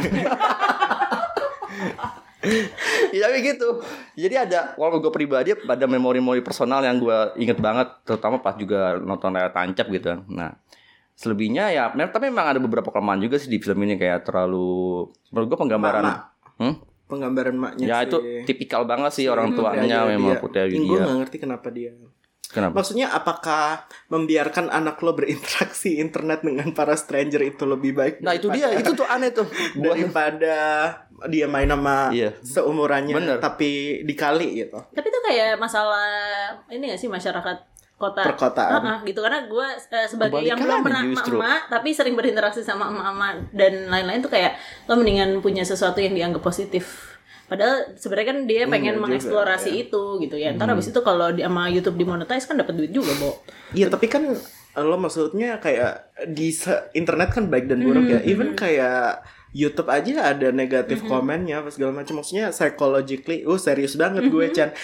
[3.13, 3.81] Iya tapi gitu.
[4.15, 8.97] Jadi ada walaupun gue pribadi ada memori-memori personal yang gue inget banget, terutama pas juga
[8.97, 10.15] nonton layar tancap gitu.
[10.27, 10.55] Nah,
[11.13, 15.47] selebihnya ya, tapi memang ada beberapa kelemahan juga sih di film ini kayak terlalu menurut
[15.47, 16.03] gue penggambaran.
[16.57, 16.75] Hmm?
[17.05, 18.17] Penggambaran maknya Ya si- itu
[18.47, 20.39] tipikal banget sih orang Putri tuanya memang dia.
[20.39, 21.03] Putri Ayu Gue dia.
[21.05, 21.91] gak ngerti kenapa dia.
[22.49, 22.83] Kenapa?
[22.83, 28.19] Maksudnya apakah membiarkan anak lo berinteraksi internet dengan para stranger itu lebih baik?
[28.19, 29.47] Nah itu dia, itu tuh aneh tuh.
[29.79, 30.57] Daripada
[31.31, 32.35] dia main sama Iya.
[32.43, 33.37] seumurannya Bener.
[33.39, 34.83] tapi dikali gitu.
[34.91, 36.11] Tapi itu kayak masalah
[36.67, 37.57] ini gak sih masyarakat
[37.95, 38.71] kota Perkotaan.
[38.73, 39.67] Ah, ah, gitu karena gue
[40.09, 44.57] sebagai yang belum pernah emak-emak tapi sering berinteraksi sama emak-emak dan lain-lain tuh kayak
[44.89, 47.10] lo mendingan punya sesuatu yang dianggap positif
[47.51, 50.55] padahal sebenarnya kan dia pengen juga, mengeksplorasi itu gitu ya.
[50.55, 53.43] Ntar habis itu kalau di sama YouTube dimonetize kan dapat duit juga bo.
[53.75, 54.23] Iya tapi kan
[54.71, 56.55] lo maksudnya kayak di
[56.95, 58.19] internet kan baik dan buruk Hmm, ya.
[58.23, 59.19] Even kayak
[59.51, 62.23] YouTube aja ada negatif komennya apa segala macam.
[62.23, 64.55] Maksudnya psychologically, uh serius banget gue Hmm.
[64.55, 64.69] Chan.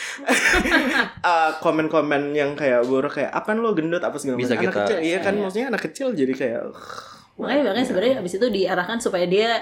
[1.23, 4.03] Eh, komen-komen yang kayak buruk kayak apa lo gendut?
[4.03, 4.59] apa segala macam.
[4.59, 5.33] Anak kecil, iya kan?
[5.39, 6.61] maksudnya anak kecil jadi kayak
[7.37, 9.61] makanya makanya sebenarnya habis itu diarahkan supaya dia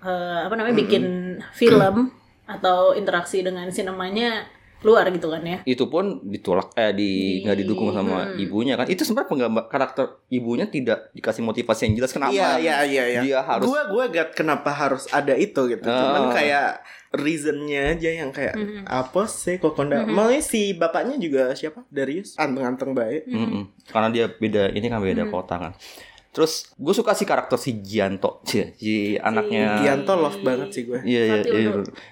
[0.00, 1.04] eh, apa namanya bikin
[1.52, 1.96] film
[2.46, 4.46] atau interaksi dengan sinemanya
[4.78, 8.38] luar gitu kan ya itu pun ditolak eh di nggak didukung sama Hmm.
[8.38, 12.76] ibunya kan itu sebenarnya penggambar karakter ibunya tidak dikasih motivasi yang jelas kenapa Iya iya
[12.84, 13.20] iya iya.
[13.20, 15.82] dia harus Gue gue gak kenapa harus ada itu gitu.
[15.82, 15.96] Ah.
[15.96, 18.84] Cuman kayak reasonnya aja yang kayak Mm-hmm.
[18.84, 20.04] apa sih kok konda.
[20.04, 21.82] Malah si bapaknya juga siapa?
[21.88, 22.36] Darius.
[22.36, 23.26] Anteng-anteng baik.
[23.26, 23.62] Mm-mm.
[23.86, 25.72] karena dia beda ini kan beda kota kan
[26.36, 28.44] terus gue suka sih karakter si Gianto.
[28.48, 29.80] Si, si anaknya.
[29.80, 31.00] Gianto love banget sih gue.
[31.08, 31.70] iya iya iya.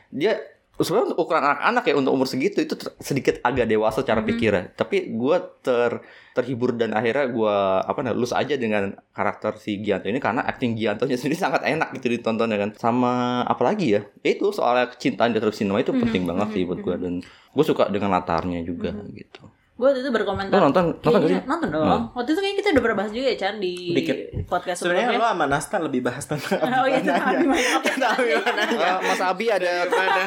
[0.09, 0.33] Dia
[0.81, 4.73] sebenarnya untuk ukuran anak-anak ya untuk umur segitu itu sedikit agak dewasa cara pikirnya.
[4.73, 6.01] Tapi gue ter
[6.33, 10.73] terhibur dan akhirnya gue apa namanya lulus aja dengan karakter si Gianto ini karena acting
[10.73, 12.71] Giantonya sendiri sangat enak gitu ditonton ya kan.
[12.81, 16.81] Sama apalagi ya Ya itu soalnya kecintaan di terhadap sinema itu penting banget sih buat
[16.81, 17.21] gue dan
[17.53, 21.43] gue suka dengan latarnya juga gitu gue waktu itu berkomentar Lo nonton- nonton gak Kayaknya-
[21.43, 21.51] sih?
[21.51, 24.17] nonton dong waktu itu kayaknya kita udah pernah bahas juga ya Chan di Dikit.
[24.47, 27.35] podcast Sebenarnya sebelumnya lo sama Nasta lebih bahas tentang oh iya tentang.
[27.35, 27.59] Oke.
[27.85, 28.77] Tentang Abimananya.
[28.79, 29.71] Eh, Mas Abi ada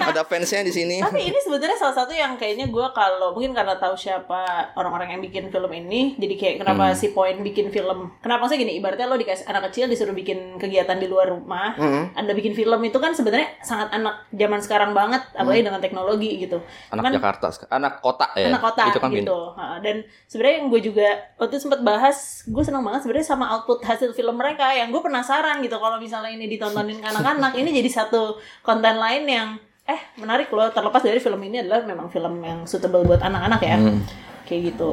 [0.04, 3.76] ada fansnya di sini Tapi ini sebenarnya salah satu yang kayaknya gue kalau mungkin karena
[3.76, 4.43] tahu siapa
[4.74, 6.98] orang-orang yang bikin film ini, jadi kayak kenapa Hmm.
[6.98, 8.12] si poin bikin film?
[8.20, 8.76] Kenapa sih gini?
[8.76, 12.12] Ibaratnya lo dikasih anak kecil disuruh bikin kegiatan di luar rumah, Hmm.
[12.14, 16.60] anda bikin film itu kan sebenarnya sangat anak zaman sekarang banget, apalagi dengan teknologi gitu.
[16.60, 16.93] Hmm.
[16.93, 19.36] anak Kan Jakarta anak kota ya anak kota itu kan gitu.
[19.83, 23.85] Dan sebenarnya yang gue juga waktu itu sempat bahas, gue senang banget sebenarnya sama output
[23.85, 27.89] hasil film mereka yang gue penasaran gitu kalau misalnya ini ditontonin ke anak-anak, ini jadi
[28.03, 29.47] satu konten lain yang
[29.88, 30.67] eh menarik loh.
[30.69, 33.77] Terlepas dari film ini adalah memang film yang suitable buat anak-anak ya.
[33.79, 34.03] Hmm.
[34.43, 34.91] Kayak gitu.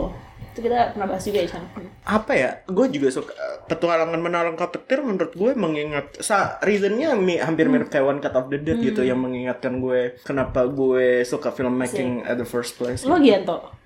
[0.54, 1.64] Itu kita pernah bahas juga ya, Chan.
[2.06, 2.50] apa ya?
[2.70, 3.34] Gue juga suka
[3.66, 8.52] petualangan menalangkah petir menurut gue mengingat sa reasonnya mi, hampir mirip kayak One Cut of
[8.52, 13.02] the Dead gitu yang mengingatkan gue kenapa gue suka filmmaking at the first place.
[13.02, 13.83] Lo gue gianto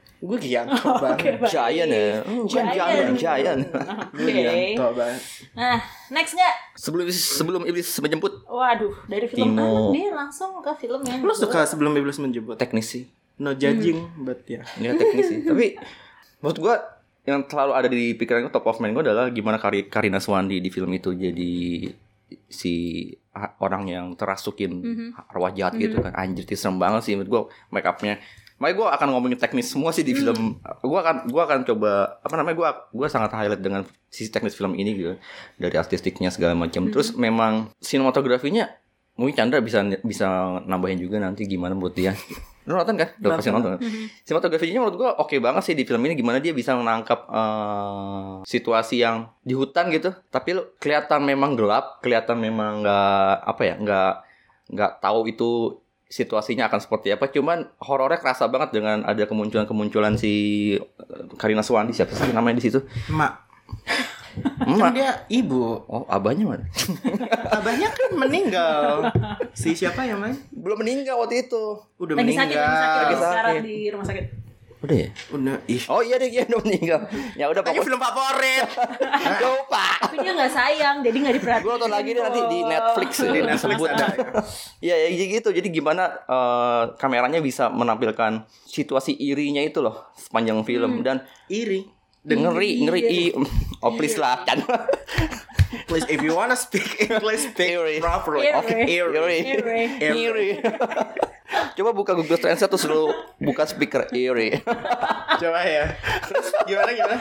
[0.99, 1.47] banget.
[1.47, 2.15] Giant ya?
[2.27, 3.15] Oh, bukan Giant.
[3.15, 3.61] Giant
[4.19, 4.33] gue Oke.
[4.35, 5.21] gianto banget.
[5.55, 5.79] Nah,
[6.11, 6.55] next nggak?
[6.75, 8.33] sebelum sebelum iblis menjemput.
[8.45, 9.95] Waduh, dari film Timo.
[9.95, 10.11] nih?
[10.11, 12.59] Langsung ke film yang lo gua- suka sebelum iblis menjemput?
[12.59, 13.05] Teknis sih.
[13.39, 15.39] No judging but ya ya teknis sih.
[15.49, 15.79] Tapi
[16.43, 16.75] menurut gua
[17.23, 20.65] yang selalu ada di pikiran gue top of mind gue adalah gimana Kari, Karina Swandi
[20.65, 21.85] di film itu jadi
[22.49, 23.05] si
[23.61, 24.81] orang yang terasukin
[25.29, 26.17] arwah jahat gitu kan.
[26.17, 27.15] Anjir serem banget sih.
[27.15, 28.17] Menurut gue make upnya
[28.59, 30.59] Makanya gue akan ngomongin teknis semua sih di film.
[30.83, 34.75] Gue akan gua akan coba apa namanya gue gua sangat highlight dengan sisi teknis film
[34.75, 35.15] ini gitu
[35.59, 36.91] dari artistiknya segala macam.
[36.91, 38.67] Terus memang sinematografinya
[39.19, 42.15] mungkin Chandra bisa bisa nambahin juga nanti gimana menurut dia.
[42.67, 43.09] Lu nonton kan?
[43.19, 43.79] Udah pasti nonton.
[43.79, 43.81] kan?
[44.27, 49.03] Sinematografinya menurut gua oke banget sih di film ini gimana dia bisa menangkap eh, situasi
[49.07, 54.13] yang di hutan gitu, tapi lu kelihatan memang gelap, kelihatan memang nggak apa ya, nggak
[54.69, 57.29] nggak tahu itu situasinya akan seperti apa.
[57.29, 60.33] Cuman horornya kerasa banget dengan ada kemunculan-kemunculan si
[60.75, 60.83] eh,
[61.37, 62.81] Karina Swandi siapa sih namanya di situ?
[63.09, 63.45] mak
[64.61, 64.79] Emak.
[64.81, 66.65] kan dia ibu Oh, abahnya mana?
[67.59, 69.11] abahnya kan meninggal
[69.61, 71.77] si siapa yang main Belum meninggal waktu itu.
[71.99, 73.63] udah lagi sakit, lagi sakit, meninggal lagi sekarang sakit.
[73.63, 74.25] di rumah sakit.
[74.79, 75.09] Udah ya?
[75.35, 75.83] Udah, ih.
[75.91, 77.01] Oh iya deh, iya udah meninggal.
[77.35, 78.69] Ya udah Tanya pokoknya film favorit.
[79.43, 79.87] lupa.
[80.07, 81.65] Tapi dia nggak sayang, jadi nggak diperhatiin.
[81.67, 83.31] Gue nonton lagi deh nanti di Netflix ya.
[83.35, 83.91] Di Netflix Disebut.
[83.91, 84.07] ada.
[84.79, 85.49] Iya ya gitu.
[85.51, 91.83] Jadi gimana eh, kameranya bisa menampilkan situasi irinya itu loh sepanjang film dan Iri.
[92.29, 93.23] ngeri ngeri i
[93.85, 94.61] oh please lah kan
[95.85, 98.01] Please, if you wanna speak English, speak Iri.
[98.01, 98.49] properly.
[98.51, 99.81] Oke, iri Iri.
[100.01, 100.49] iri
[101.75, 103.09] coba buka Google Translate terus lu
[103.39, 104.61] buka speaker iri
[105.37, 105.93] Coba ya.
[106.25, 107.17] Terus gimana gimana?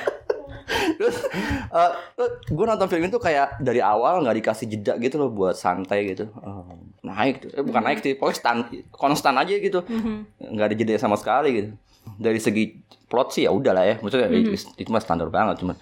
[0.97, 1.17] terus
[2.47, 6.27] gue nonton film itu kayak dari awal nggak dikasih jeda gitu loh buat santai gitu.
[6.27, 6.63] Eh,
[7.03, 7.49] naik tuh.
[7.51, 9.79] eh, bukan naik sih pokoknya stand, konstan aja gitu.
[10.39, 11.69] Nggak ada jeda sama sekali gitu.
[12.17, 13.95] Dari segi plot sih ya udah lah ya.
[13.99, 15.75] Maksudnya itu, itu mah standar banget cuman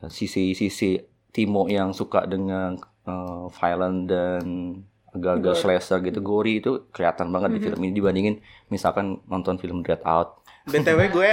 [0.00, 0.96] ya, sisi sisi
[1.36, 2.72] Timo yang suka dengan
[3.04, 4.44] eh, violent dan
[5.10, 8.34] agak-agak slasher gitu gori itu kelihatan banget di film ini dibandingin
[8.66, 11.30] misalkan nonton film Dread Out BTW gue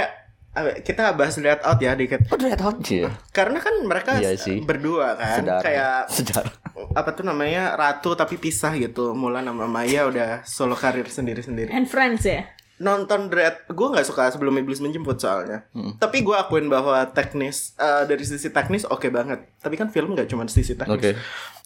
[0.54, 2.24] eh, kita bahas lihat out ya dikit.
[2.28, 4.60] oh Dread Out sih Karena kan mereka Iya sih.
[4.60, 5.60] berdua kan Sedara.
[5.60, 6.48] kayak Sedara.
[6.94, 9.12] apa tuh namanya ratu tapi pisah gitu.
[9.12, 11.68] Mulan sama Maya udah solo karir sendiri-sendiri.
[11.68, 12.46] And Friends ya.
[12.74, 15.62] Nonton Dread, gue nggak suka sebelum iblis menjemput soalnya.
[16.02, 19.46] Tapi gue akuin bahwa teknis eh, dari sisi teknis oke banget.
[19.62, 20.98] Tapi kan film nggak cuma sisi teknis.
[20.98, 21.10] Oke.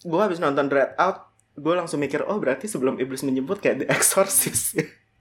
[0.05, 1.25] Gue habis nonton Dread Out,
[1.57, 4.77] gue langsung mikir oh berarti sebelum iblis menjemput kayak The Exorcist.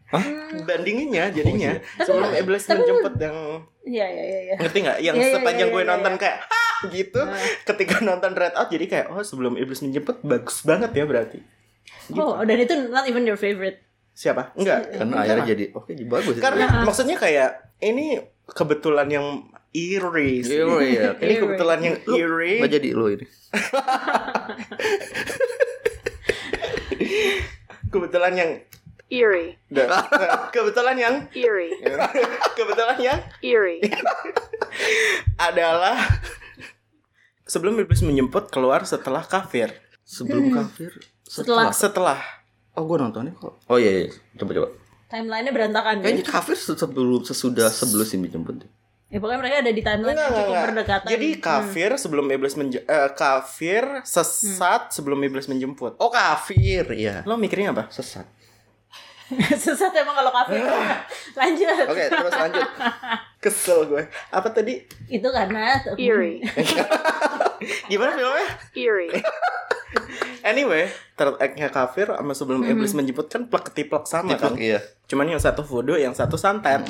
[0.09, 0.25] Hah?
[0.65, 3.37] Bandinginnya jadinya Oh, sebelum iblis menjemput yang
[3.85, 4.41] Iya iya iya.
[4.41, 4.55] iya.
[4.57, 6.21] ngerti nggak yang Iya, iya, sepanjang iya, gue iya, nonton iya.
[6.21, 6.39] kayak
[6.97, 7.21] gitu
[7.69, 11.45] ketika nonton Red Out jadi kayak oh sebelum iblis menjemput bagus banget ya berarti
[12.17, 13.85] Oh, dan itu not even your favorite.
[14.19, 16.35] Siapa enggak Karena akhirnya jadi oke bagus.
[16.35, 16.43] itu.
[16.43, 18.19] karena maksudnya kayak ini
[18.51, 19.27] kebetulan yang
[19.71, 20.43] eerie.
[20.43, 21.15] Eerie, ya.
[21.15, 21.39] ini Eerie.
[21.39, 23.27] kebetulan yang eerie Nggak jadi lu ini.
[27.89, 28.51] kebetulan yang
[29.09, 29.89] Eerie, Nggak.
[30.55, 31.73] kebetulan yang eerie,
[32.61, 33.81] kebetulan yang eerie,
[35.41, 35.97] adalah
[37.49, 39.73] sebelum iblis menjemput keluar setelah kafir
[40.05, 40.93] Sebelum kafir.
[41.25, 42.21] Setelah setelah
[42.79, 43.59] Oh gue nontonnya kok.
[43.67, 44.09] Oh iya, iya.
[44.37, 44.69] coba coba.
[45.09, 46.31] timelinenya berantakan Kayaknya ya.
[46.31, 48.61] kafir sebelum sesudah sebelum sih dijemput.
[49.09, 50.65] Ya pokoknya mereka ada di timeline Enggak, yang cukup enggak.
[50.69, 51.09] berdekatan.
[51.09, 55.97] Jadi kafir sebelum iblis menje eh, kafir sesat sebelum iblis menjemput.
[55.97, 57.25] Oh kafir, iya.
[57.25, 57.89] Lo mikirnya apa?
[57.89, 58.29] Sesat.
[59.65, 60.61] Sesat emang kalau kafir.
[61.41, 61.85] Lanjut.
[61.85, 62.69] Oke, terus lanjut.
[63.39, 64.03] Kesel gue.
[64.29, 64.85] Apa tadi?
[65.07, 66.45] Itu karena eerie,
[67.91, 68.49] Gimana filmnya?
[68.73, 69.09] eerie,
[70.49, 70.89] Anyway,
[71.21, 74.57] third act-nya kafir sama sebelum iblis menjemput kan plek ketiplek sama kan.
[74.57, 74.81] Tiplek, iya.
[75.05, 76.89] Cuman yang satu voodoo, yang satu santet.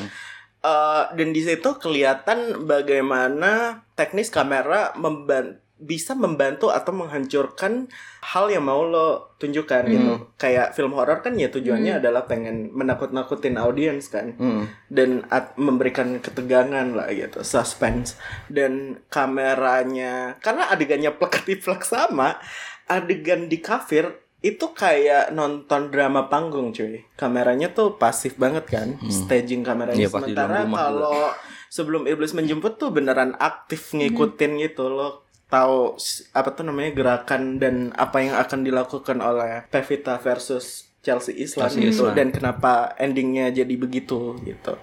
[0.59, 7.87] Eh, dan di situ kelihatan bagaimana teknis kamera memban bisa membantu atau menghancurkan
[8.35, 10.13] hal yang mau lo tunjukkan gitu.
[10.35, 14.35] Kayak film horor kan ya tujuannya adalah pengen menakut-nakutin audiens kan.
[14.35, 14.67] Hmm.
[14.91, 18.19] Dan at- memberikan ketegangan lah gitu, suspense.
[18.51, 22.35] Dan kameranya karena adegannya plek-ketiplek sama,
[22.89, 27.05] adegan di kafir itu kayak nonton drama panggung cuy.
[27.19, 29.99] Kameranya tuh pasif banget kan staging kameranya.
[29.99, 31.31] Iya, di sementara kalau
[31.69, 35.27] sebelum iblis menjemput tuh beneran aktif ngikutin gitu loh.
[35.49, 35.97] Tahu
[36.37, 41.89] apa tuh namanya gerakan dan apa yang akan dilakukan oleh Pevita versus Chelsea Islan Chelsea
[41.89, 42.13] gitu.
[42.13, 44.77] Dan kenapa endingnya jadi begitu gitu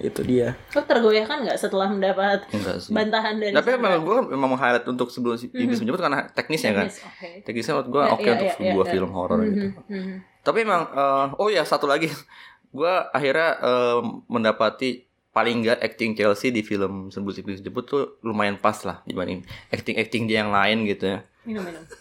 [0.00, 2.90] itu dia Lo tergoyahkan nggak setelah mendapat Enggak sih.
[2.90, 6.86] bantahan dari Tapi memang gue memang meng-highlight untuk sebelum si iblis menjemput karena teknisnya kan.
[6.88, 7.28] Teknis, Oke.
[7.44, 8.92] Teknisnya menurut gue Ya, oke iya, untuk iya, iya, sebuah iya.
[8.96, 9.66] film horor gitu.
[9.92, 10.14] Mhm.
[10.42, 12.08] Tapi emang eh, oh ya satu lagi
[12.78, 14.90] gue akhirnya eh, mendapati
[15.32, 19.40] paling enggak acting Chelsea di film sebelum iblis menjemput tuh lumayan pas lah dibanding
[19.72, 21.18] acting acting dia yang lain gitu ya.
[21.44, 21.84] Minum minum.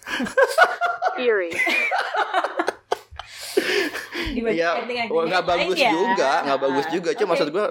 [1.22, 1.52] eerie,
[4.32, 4.72] Dibanding Iya,
[5.08, 5.90] wah, nggak bagus ya.
[5.90, 7.10] juga, nggak bagus juga.
[7.12, 7.32] Cuma Oke.
[7.34, 7.66] maksud gue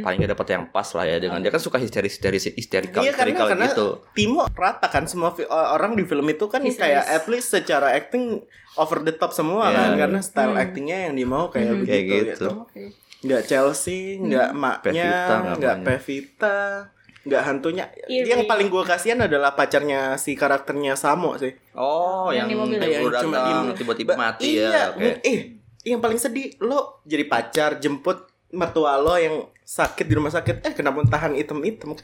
[0.00, 3.12] paling nggak dapet yang pas lah ya dengan dia kan suka histeris histeris histerikal Iya
[3.12, 3.86] karena histerikal karena gitu.
[4.12, 6.82] Timo rata kan semua fi- orang di film itu kan Histeris.
[6.98, 8.42] kayak at least secara acting
[8.74, 9.76] over the top semua Iya.
[9.76, 12.18] kan karena style actingnya yang dimau kayak begitu Kayak gitu.
[12.26, 12.48] gitu.
[12.60, 12.82] Oke.
[13.20, 15.12] Nggak Chelsea, nggak maknya,
[15.52, 15.76] nggak.
[15.84, 16.88] Pevita,
[17.20, 17.84] nggak hantunya.
[18.06, 18.24] Eerie.
[18.26, 21.52] Yang paling gue kasihan adalah pacarnya si karakternya Samo sih.
[21.72, 22.78] Oh, Yang yang, di mobil.
[22.80, 23.38] Yang cuma
[23.72, 24.84] tiba-tiba Ba- mati iya, ya.
[24.90, 25.20] Oke.
[25.20, 30.60] Eh, yang paling sedih lo jadi pacar jemput mertua lo yang sakit di rumah sakit
[30.60, 31.94] eh kena muntahan item-item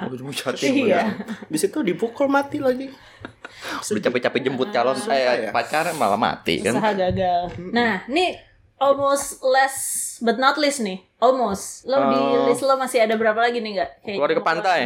[0.00, 1.00] Oh, itu jahat ya, Iya.
[1.44, 2.90] di situ dipukul mati lagi
[3.84, 5.50] Udah capek-capek jemput calon eh ya.
[5.50, 6.74] pacar malah mati kan.
[6.74, 7.42] Usaha gagal.
[7.70, 8.34] Nah, ini
[8.76, 9.80] almost last
[10.18, 11.00] but not least nih.
[11.16, 11.86] Almost.
[11.86, 12.44] Lo di Oh.
[12.44, 13.90] list lo masih ada berapa lagi nih nggak?
[14.02, 14.44] Kayak Keluarga gitu.
[14.44, 14.80] pantai.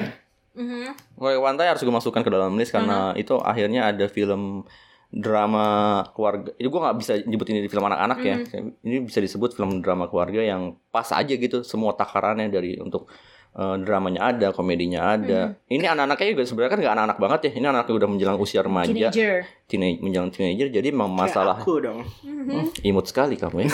[0.55, 0.89] Mhm.
[1.17, 3.19] Keluarga pantai harus gue masukkan ke dalam list karena Uh-huh.
[3.19, 4.63] itu akhirnya ada film
[5.09, 5.67] drama
[6.13, 6.53] keluarga.
[6.55, 8.37] Ini gue nggak bisa nyebut ini di film anak-anak ya.
[8.85, 11.65] Ini bisa disebut film drama keluarga yang pas aja gitu.
[11.65, 13.09] Semua takarannya dari untuk
[13.57, 15.57] eh, dramanya ada, komedinya ada.
[15.67, 17.51] Ini anak-anaknya juga sebenarnya kan nggak anak-anak banget ya.
[17.57, 19.37] Ini anak-anaknya udah menjelang usia remaja, Teenager.
[19.65, 20.69] teenage, menjelang teenager.
[20.69, 21.99] Jadi memang masalah Kayak aku dong.
[22.23, 23.71] Hmm, imut sekali kamu ya.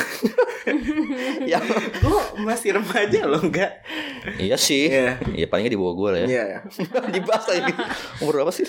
[1.51, 1.59] ya
[2.01, 3.85] Gue masih remaja loh enggak?
[4.39, 4.87] iya sih.
[4.89, 5.19] Iya.
[5.35, 6.27] Ya palingnya di bawah gue lah ya.
[6.31, 6.45] Iya.
[7.15, 7.75] dibahas lagi
[8.23, 8.65] umur berapa sih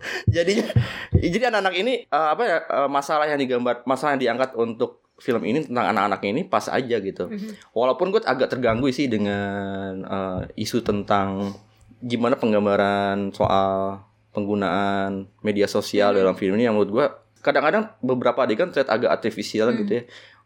[0.34, 0.66] jadinya
[1.12, 5.44] jadi anak-anak ini eh, apa ya eh, masalah yang digambar masalah yang diangkat untuk film
[5.44, 7.28] ini tentang anak-anak ini pas aja gitu.
[7.76, 11.52] Walaupun gue agak terganggu sih dengan eh, isu tentang
[12.00, 14.00] gimana penggambaran soal
[14.32, 16.64] penggunaan media sosial dalam film ini.
[16.66, 17.06] Yang menurut gue
[17.40, 20.02] kadang-kadang beberapa adegan terlihat agak artifisial gitu ya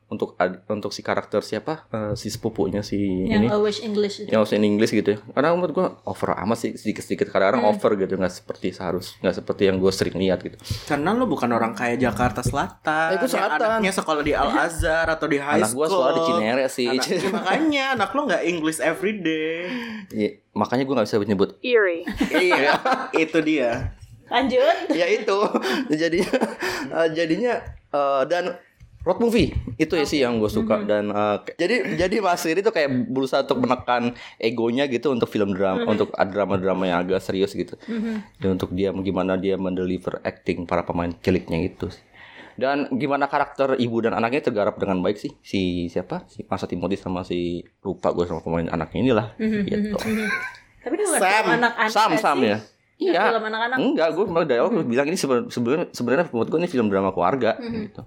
[0.06, 0.36] untuk
[0.66, 4.28] untuk si karakter siapa Eh, si sepupunya si Yang ini always English itu.
[4.28, 8.14] yang bahasa Inggris gitu ya karena menurut gue over amat sih sedikit-sedikit kadang-kadang over gitu
[8.14, 11.96] nggak seperti seharus nggak seperti yang gue sering lihat gitu Karena lo bukan orang kaya
[11.96, 13.08] Jakarta Selatan.
[13.10, 13.68] Eh, gua yang selatan.
[13.74, 15.80] Anaknya sekolah di Al Azhar atau di high anak school.
[15.80, 19.66] gue sekolah di Cinere sih Anak- ya, makanya anak lo nggak English everyday.
[20.10, 22.04] Iya, makanya gue nggak bisa nyebut Eerie.
[22.30, 22.76] iya,
[23.14, 23.96] itu dia.
[24.24, 24.76] Lanjut.
[24.90, 25.38] ya itu
[25.90, 26.32] jadinya
[26.92, 27.54] eh, jadinya
[27.88, 28.56] eh, dan
[29.04, 29.52] road movie.
[29.76, 30.80] Itu ya sih yang gue suka.
[30.80, 34.02] Dan eh, ke- jadi jadi Mas Riri tuh kayak berusaha untuk menekan
[34.36, 37.76] egonya gitu untuk film drama untuk drama-drama yang agak serius gitu.
[38.34, 42.00] Dan untuk dia gimana dia mendeliver acting para pemain ciliknya itu sih.
[42.54, 45.34] dan gimana karakter ibu dan anaknya tergarap dengan baik sih.
[45.40, 46.22] Si siapa?
[46.24, 49.26] Si Masa Timothy sama si lupa gue sama pemain anaknya inilah.
[49.36, 49.90] Gitu.
[50.80, 51.44] Tapi dia Sam.
[51.52, 52.20] anak-anak Sam sih.
[52.20, 52.58] Sam ya.
[52.94, 53.22] Iya.
[53.28, 53.76] film anak-anak.
[53.76, 57.10] Enggak, gue malah dari awal bilang ini seben- sebenarnya sebenarnya menurut gue ini film drama
[57.10, 58.06] keluarga gitu.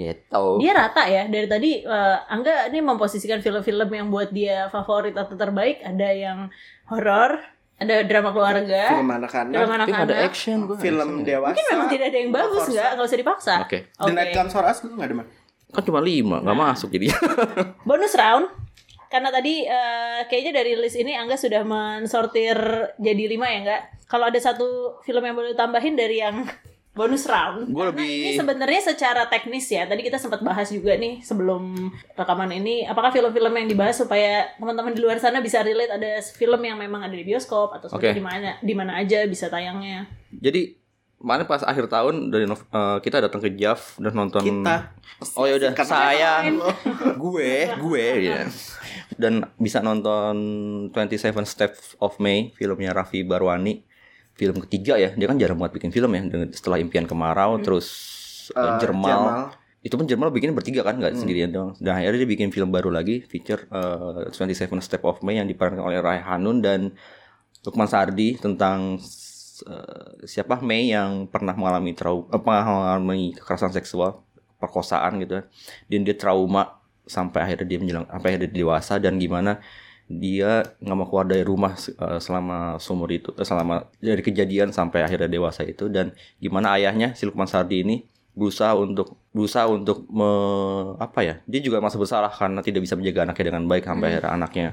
[0.00, 0.44] Gitu.
[0.58, 5.36] Dia rata ya dari tadi eh, Angga ini memposisikan film-film yang buat dia favorit atau
[5.36, 6.48] terbaik ada yang
[6.88, 7.36] horor,
[7.76, 9.52] ada drama keluarga, Film anak-anak.
[9.52, 10.16] film Tapi ada anak-anak.
[10.24, 10.76] action gue.
[10.76, 11.52] Film dewasa.
[11.52, 13.54] Mungkin memang tidak ada yang bagus nggak, nggak usah dipaksa.
[13.64, 13.78] Oke.
[13.94, 15.26] The Night Comes for Us lu nggak demen?
[15.70, 17.12] Kan cuma lima, nggak masuk jadi.
[17.88, 18.48] Bonus round.
[19.06, 22.54] Karena tadi eh, kayaknya dari list ini Angga sudah mensortir
[22.96, 23.82] jadi lima ya enggak?
[24.06, 26.46] Kalau ada satu film yang boleh tambahin dari yang
[26.90, 27.70] bonus round.
[27.70, 29.86] Gua Karena lebih- ini sebenarnya secara teknis ya.
[29.86, 32.82] Tadi kita sempat bahas juga nih sebelum rekaman ini.
[32.82, 37.00] Apakah film-film yang dibahas supaya teman-teman di luar sana bisa relate ada film yang memang
[37.00, 40.10] ada di bioskop atau sebenarnya di mana di mana aja bisa tayangnya.
[40.30, 40.78] jadi
[41.16, 44.96] kemarin pas akhir tahun dari Nov- eh, kita datang ke Jav dan nonton Kita.
[45.36, 46.48] Oh ya udah, saya
[47.14, 48.48] gue gue ya.
[49.14, 50.34] Dan bisa nonton
[50.88, 53.84] 27 Steps of May filmnya Raffi Barwani.
[54.40, 55.12] Film ketiga ya.
[55.12, 56.22] Dia kan jarang banget bikin film ya.
[56.24, 57.86] dengan- Setelah Impian Kemarau terus
[58.50, 59.04] eh, Eh, Jermal.
[59.06, 59.40] Jamal.
[59.80, 61.76] Itu pun Jermal bikin bertiga kan nggak sendirian dong.
[61.76, 65.80] Dan akhirnya dia bikin film baru lagi feature eh, 27 Steps of May yang diperankan
[65.82, 66.96] oleh Rai Hanun dan
[67.60, 68.96] Lukman Sardi tentang
[69.62, 74.24] eh, siapa Mei yang pernah mengalami trauma mengalami kekerasan seksual
[74.56, 75.44] perkosaan gitu kan.
[75.86, 79.60] dan dia trauma sampai akhirnya dia menjelang sampai akhirnya dia dewasa dan gimana
[80.10, 85.06] dia nggak mau keluar dari rumah eh, selama seumur itu eh, selama dari kejadian sampai
[85.06, 85.86] akhirnya dewasa itu.
[85.86, 86.10] Dan
[86.42, 88.02] gimana ayahnya si Lukman Sardi ini
[88.34, 93.26] berusaha untuk berusaha untuk me- apa ya dia juga masih bersalah karena tidak bisa menjaga
[93.30, 94.68] anaknya dengan baik sampai akhirnya anaknya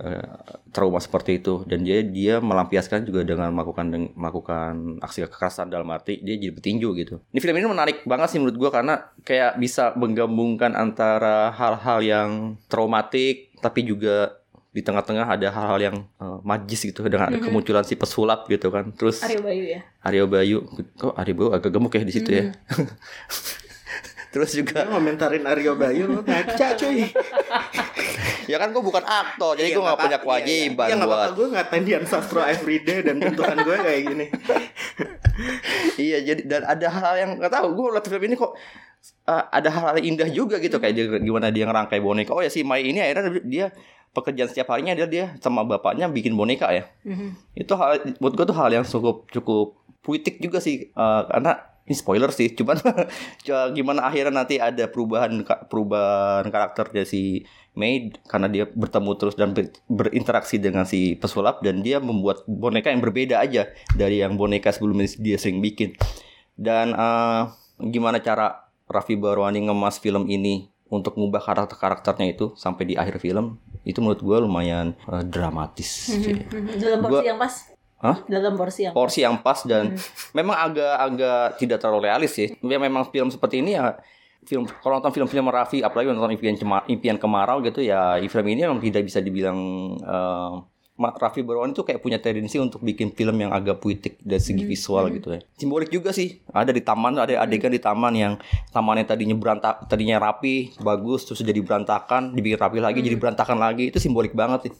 [0.00, 0.32] eh,
[0.72, 1.60] trauma seperti itu.
[1.68, 3.84] Dan dia dia melampiaskan juga dengan melakukan
[4.16, 7.20] melakukan aksi kekerasan dalam arti dia jadi petinju gitu.
[7.36, 12.30] Ini film ini menarik banget sih menurut gua karena kayak bisa menggabungkan antara hal-hal yang
[12.72, 14.39] traumatik tapi juga
[14.70, 18.94] di tengah-tengah ada hal-hal yang eh, magis gitu dengan ada kemunculan si pesulap gitu kan.
[18.94, 19.80] Terus Aryo Bayu ya.
[20.06, 20.58] Aryo Bayu
[20.94, 22.44] kok Aryo Bayu agak gemuk ya di situ ya.
[24.30, 27.02] Terus juga Lu ngomentarin Aryo Bayu lu ngaca cuy.
[28.50, 31.46] ya kan gue bukan aktor jadi gue nggak punya kewajiban Iya nggak buat apa-apa gue
[31.54, 34.26] ngatain Dian Sastro everyday dan bentukan gue kayak gini.
[36.10, 38.52] iya jadi dan ada hal yang nggak tahu gue liat film ini kok
[39.30, 42.66] uh, ada hal-hal indah juga gitu kayak dia gimana dia ngerangkai boneka oh ya si
[42.66, 43.66] Mai ini akhirnya dia
[44.10, 46.84] pekerjaan setiap harinya dia dia sama bapaknya bikin boneka ya.
[47.54, 51.52] Itu hal buat gue tuh hal yang cukup cukup puitik juga sih Uh, karena
[51.84, 52.78] ini spoiler sih cuman
[53.42, 57.42] ca- gimana akhirnya nanti ada perubahan perubahan karakternya si
[57.74, 62.90] Mei karena dia bertemu terus dan ber- berinteraksi dengan si pesulap dan dia membuat boneka
[62.90, 65.94] yang berbeda aja dari yang boneka sebelumnya dia sering bikin.
[66.54, 67.42] Dan eh,
[67.80, 73.58] gimana cara Raffi Barwani ngemas film ini untuk ngubah karakter-karakternya itu sampai di akhir film
[73.84, 76.36] itu menurut gue lumayan eh, dramatis sih.
[76.78, 77.54] Dalam porsi Gua- yang pas.
[78.00, 78.16] Hah?
[78.24, 79.92] Dalam porsi yang porsi yang pas dan
[80.32, 82.48] memang agak-agak tidak terlalu realis sih.
[82.64, 84.00] Ya memang film seperti ini ya
[84.48, 86.56] film kalau nonton film-film Raffi apalagi nonton impian
[86.88, 89.58] impian kemarau gitu ya film ini memang tidak bisa dibilang
[90.00, 90.52] eh,
[91.00, 95.08] Raffi Barwani tuh kayak punya tendensi untuk bikin film yang agak puitik dari segi visual
[95.16, 95.40] gitu ya.
[95.56, 96.44] Simbolik juga sih.
[96.52, 98.36] Ada di taman, ada adegan di taman yang
[98.68, 103.88] tamannya tadinya berantak, tadinya rapi, bagus, terus jadi berantakan, dibikin rapi lagi, jadi berantakan lagi.
[103.88, 104.74] Itu simbolik banget sih.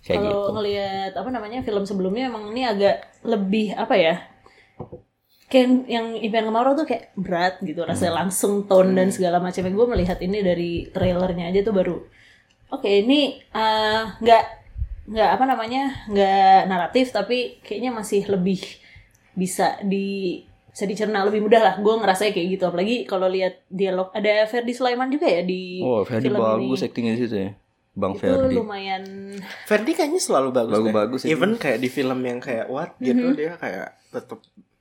[0.00, 0.32] Kayak gitu.
[0.32, 4.16] Kalau ngelihat apa namanya film sebelumnya emang ini agak lebih apa ya?
[5.50, 9.74] Kayak yang Impian Kemarau tuh kayak berat gitu, rasanya langsung tone dan segala macamnya.
[9.74, 11.96] Gue melihat ini dari trailernya aja tuh baru,
[12.70, 14.59] oke ini eh, nggak
[15.10, 18.62] nggak apa namanya nggak naratif tapi kayaknya masih lebih
[19.34, 20.38] bisa di
[20.70, 21.74] bisa dicerna lebih mudah lah.
[21.82, 22.64] Gue ngerasa kayak gitu.
[22.70, 27.18] Apalagi kalau lihat dialog ada Ferdi Sulaiman juga ya di Oh, Ferdi film bagus di
[27.18, 27.50] situ ya.
[27.90, 28.54] Bang Itu Ferdi.
[28.54, 29.02] lumayan
[29.66, 30.70] Ferdi kayaknya selalu bagus.
[30.70, 30.78] deh.
[30.78, 31.28] Bagus-bagus ya.
[31.34, 34.38] Even kayak di film yang kayak what gitu dia kayak tetap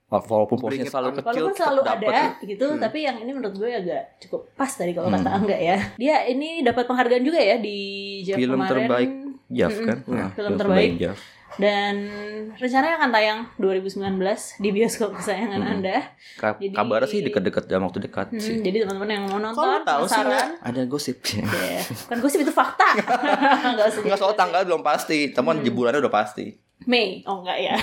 [0.10, 2.26] Walaupun porsinya it selalu kecil, Walaupun selalu ada ya.
[2.42, 5.78] gitu, tapi yang ini menurut gue agak cukup pas tadi kalau kata Angga ya.
[6.02, 7.78] Dia ini dapat penghargaan juga ya di
[8.26, 8.90] Jeff Film kemarin.
[8.90, 9.10] terbaik
[9.50, 9.86] Jav Mm-mm.
[9.86, 9.98] kan?
[10.32, 10.92] Film Nah, terbaik.
[10.98, 11.18] Jav.
[11.52, 12.08] Dan
[12.54, 14.16] rencananya akan tayang 2019
[14.56, 16.14] di bioskop kesayangan Anda.
[16.36, 18.62] Ka- Jadi- Kabarnya sih dekat-dekat dalam waktu dekat Hmm, sih.
[18.62, 20.24] jadi teman-teman yang mau nonton, tahu sih.
[20.62, 21.42] Ada gosip sih.
[21.42, 22.86] Ya, kan gosip itu fakta.
[23.74, 26.54] Enggak usah Enggak soal tanggal belum pasti, teman jebulannya udah pasti.
[26.90, 27.76] Mei, oh enggak ya.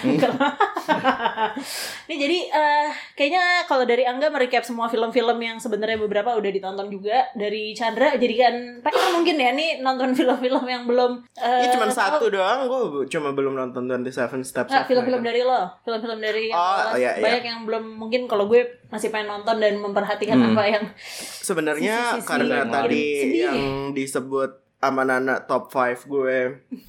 [2.07, 6.89] Ini jadi eh kayaknya kalau dari Angga merecap semua film-film yang sebenarnya beberapa udah ditonton
[6.89, 11.87] juga dari Chandra jadikan PR mungkin ya nih nonton film-film yang belum eh, Ini cuma
[11.87, 16.59] satu doang, gue cuma belum nonton 27 Steps of film-film dari lo, film-film dari yang
[16.59, 17.23] Oh, iya, iya.
[17.23, 20.53] banyak yang belum mungkin kalau gue masih pengen nonton dan memperhatikan Hmm.
[20.53, 20.85] apa yang
[21.41, 23.05] Sebenarnya karena tadi
[23.39, 23.57] yang
[23.93, 26.39] disebut sama Nana top 5 gue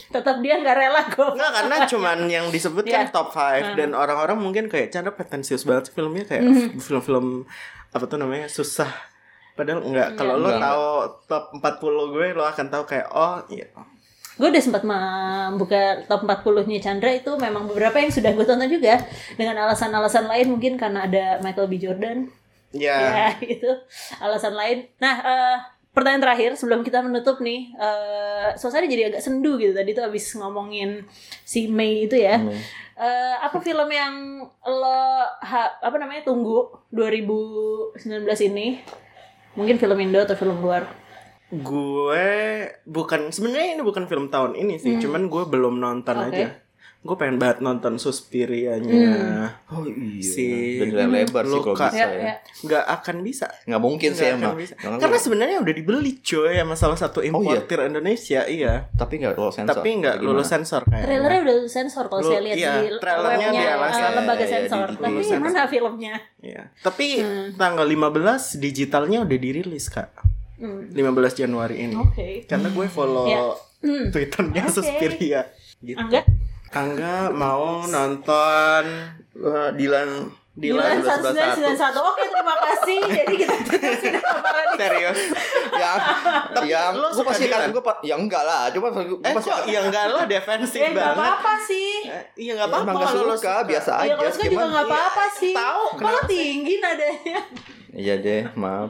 [0.07, 1.27] tetap dia nggak rela gue.
[1.31, 3.11] Enggak karena cuman yang disebut kan Iya.
[3.11, 6.77] top 5 Dan orang-orang mungkin kayak Chandra pretensius banget sih filmnya Kayak Mhm.
[6.77, 7.45] film-film
[7.89, 8.89] Apa tuh namanya Susah
[9.53, 10.61] Padahal enggak Kalau lo Enggak.
[10.63, 10.85] tahu
[11.25, 13.67] top 40 gue Lo akan tahu kayak Oh iya
[14.33, 19.01] Gue udah sempat membuka top 40-nya Chandra itu memang beberapa yang sudah gue tonton juga
[19.33, 21.73] dengan alasan-alasan lain mungkin karena ada Michael B.
[21.77, 22.29] Jordan
[22.69, 23.71] Ya ya itu
[24.19, 24.85] alasan lain.
[24.97, 25.57] Nah eh,
[25.97, 30.37] pertanyaan terakhir sebelum kita menutup nih, eh suasana jadi agak sendu gitu tadi tuh abis
[30.37, 31.01] ngomongin
[31.41, 32.37] si Mei itu ya.
[32.93, 34.13] Eh, apa film yang
[34.63, 35.01] lo
[35.35, 37.97] ha- apa namanya tunggu 2019
[38.45, 38.77] ini?
[39.53, 40.85] Mungkin film Indo atau film luar?
[41.47, 42.27] Gue
[42.83, 46.27] bukan sebenarnya ini bukan film tahun ini sih Cuman gue belum nonton Hmm.
[46.27, 46.35] Oke.
[46.35, 46.47] aja
[46.99, 50.19] Gue pengen banget nonton Suspiria-nya Oh iya.
[50.19, 50.45] Si
[50.81, 51.87] Dan lebar sih kalau Luka.
[51.87, 52.19] bisa Ya, ya.
[52.19, 52.35] ya.
[52.59, 54.53] Nggak akan bisa Nggak mungkin sih emang.
[54.53, 54.73] bisa.
[54.75, 59.71] Karena sebenarnya udah dibeli coy sama salah satu importir Indonesia Iya tapi nggak lolos sensor.
[59.73, 63.75] Tapi nggak lulus sensor kayaknya Trailernya udah sensor kalau saya lihat iya, di trailernya eh,
[63.77, 64.87] langsung- lembaga iya, sensor.
[64.87, 65.45] di- Tapi lulus sensor.
[65.47, 66.15] mana filmnya?
[66.39, 66.61] Iya.
[66.77, 67.47] Tapi Hmm.
[67.55, 70.11] tanggal 15 digitalnya udah dirilis kak
[70.57, 70.89] Hmm.
[70.89, 72.43] 15 Januari ini Oke.
[72.43, 73.41] Karena gue follow Ya.
[73.79, 74.09] Hmm.
[74.09, 74.73] Twitternya Oke.
[74.73, 75.45] Suspiria
[75.79, 75.95] gitu.
[75.95, 76.25] Angga?
[76.69, 78.83] Angga mau nonton
[79.37, 81.77] Wah, Dilan Dilan 1191.
[81.77, 82.01] 1991.
[82.01, 82.97] Oke, terima kasih.
[83.05, 84.73] Jadi kita tutup paradis.
[84.75, 85.19] Serius
[85.71, 85.97] yang
[86.65, 89.79] yang lo gue pasti kan gue ya enggak lah cuma gue Eh pasti kok ya
[89.83, 91.91] enggak lo defensif Eh, nggak banget apa-apa sih.
[92.03, 94.49] Eh, Iya Ya, apa-apa emang nggak kalau lo suka, biasa Iya, aja kalau suka juga
[94.55, 95.53] cuman- nggak apa-apa sih.
[95.53, 97.39] Tahu, Kalau tinggi nadanya.
[97.93, 98.89] iya deh maaf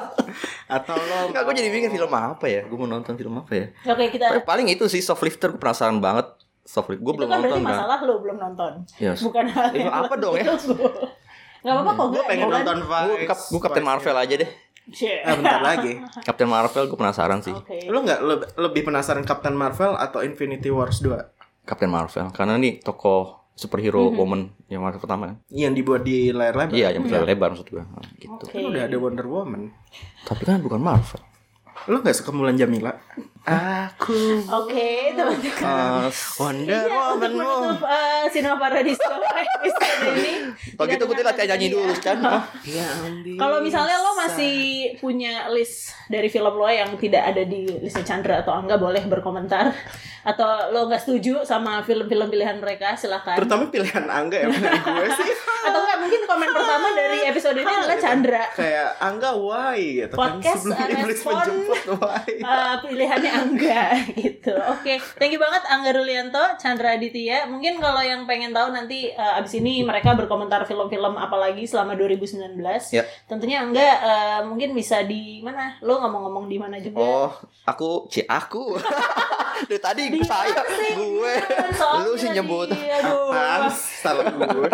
[0.76, 3.66] Atau lo Enggak, gue jadi bingung film apa ya gue mau nonton film apa ya
[3.86, 6.32] Oke, kita Paling- paling itu sih soft lifter gue penasaran banget
[6.68, 8.72] soft lifter gue itu belum kan nonton kan masalah lo belum nonton.
[8.98, 9.24] Yes.
[9.24, 10.44] Bukan hal Itu yang apa dong ya?
[11.64, 12.06] Nggak apa-apa kok.
[12.12, 14.50] Gue pengen nonton Vice gue Captain Marvel aja deh
[14.88, 15.20] Shit.
[15.20, 15.92] Eh bentar lagi
[16.26, 17.84] Captain Marvel gue penasaran sih Oke.
[17.86, 21.12] Lo nggak le- lebih penasaran Captain Marvel atau Infinity Wars 2?
[21.64, 26.54] Captain Marvel karena nih tokoh superhero woman yang Marvel pertama kan Yang dibuat di layar
[26.54, 28.54] lebar iya yang besar lebar maksud gue Nah, gitu Oke.
[28.54, 29.62] Kan udah ada Wonder Woman
[30.24, 31.20] tapi kan bukan Marvel
[31.86, 32.90] Lo gak suka Mulan Jamila?
[33.48, 36.04] Aku Oke, teman-teman.
[36.04, 39.08] Eh, Wonder Iya, untuk Woman-mu menutup uh, Sinema Paradiso
[39.56, 40.32] episode ini.
[40.76, 42.38] kalau gitu Tidak latihan nyanyi dulu kan ya.
[42.68, 44.54] Yang Kalau misalnya lo masih
[45.00, 49.72] punya list dari film lo yang tidak ada di listnya Chandra atau Angga boleh berkomentar
[50.28, 55.32] atau lo nggak setuju sama film-film pilihan mereka silahkan Terutama pilihan Angga ya gue sih
[55.68, 60.68] atau nggak mungkin komen pertama dari episode ini adalah Chandra Kayak Angga why gitu Podcast,
[60.68, 63.84] kan Sebelum uh, iblis menjemput why Eh, pilihannya Angga
[64.22, 64.54] gitu.
[64.72, 67.46] Oke, thank you banget Angga Rulianto, Chandra Aditya.
[67.50, 71.94] Mungkin kalau yang pengen tahu nanti eh, abis ini mereka berkomentar film-film apa lagi selama
[71.98, 72.56] 2019.
[72.94, 73.04] Ya.
[73.28, 75.76] Tentunya Angga eh, mungkin bisa di mana?
[75.84, 76.98] Lo ngomong-ngomong di mana juga?
[76.98, 77.30] oh
[77.62, 78.74] aku c aku
[79.66, 80.62] Dari tadi saya,
[80.94, 81.32] gue,
[82.06, 82.70] lu sih nyebut.
[83.98, 84.70] Salah gue.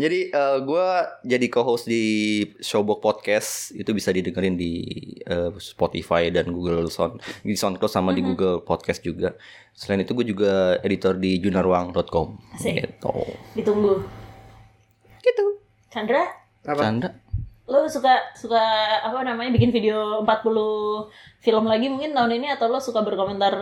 [0.00, 0.86] Jadi eh, gue
[1.28, 2.04] jadi co-host di
[2.62, 4.80] Showbox Podcast itu bisa didengerin di
[5.28, 9.36] eh, Spotify dan Google Sound, di SoundCloud sama di Google Podcast juga.
[9.76, 12.28] Selain itu gue juga editor di junaruang.com.
[12.56, 13.14] Gitu.
[13.58, 14.08] Ditunggu.
[15.20, 15.44] Gitu.
[15.92, 16.24] Chandra,
[16.64, 16.82] Apa?
[16.84, 17.27] Canda.
[17.68, 18.64] Lo suka suka
[19.04, 23.52] apa namanya bikin video 40 film lagi mungkin tahun ini atau lo suka berkomentar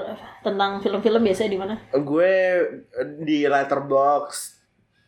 [0.46, 1.74] tentang film-film biasanya di mana?
[1.90, 2.62] Gue
[3.26, 4.54] di letterbox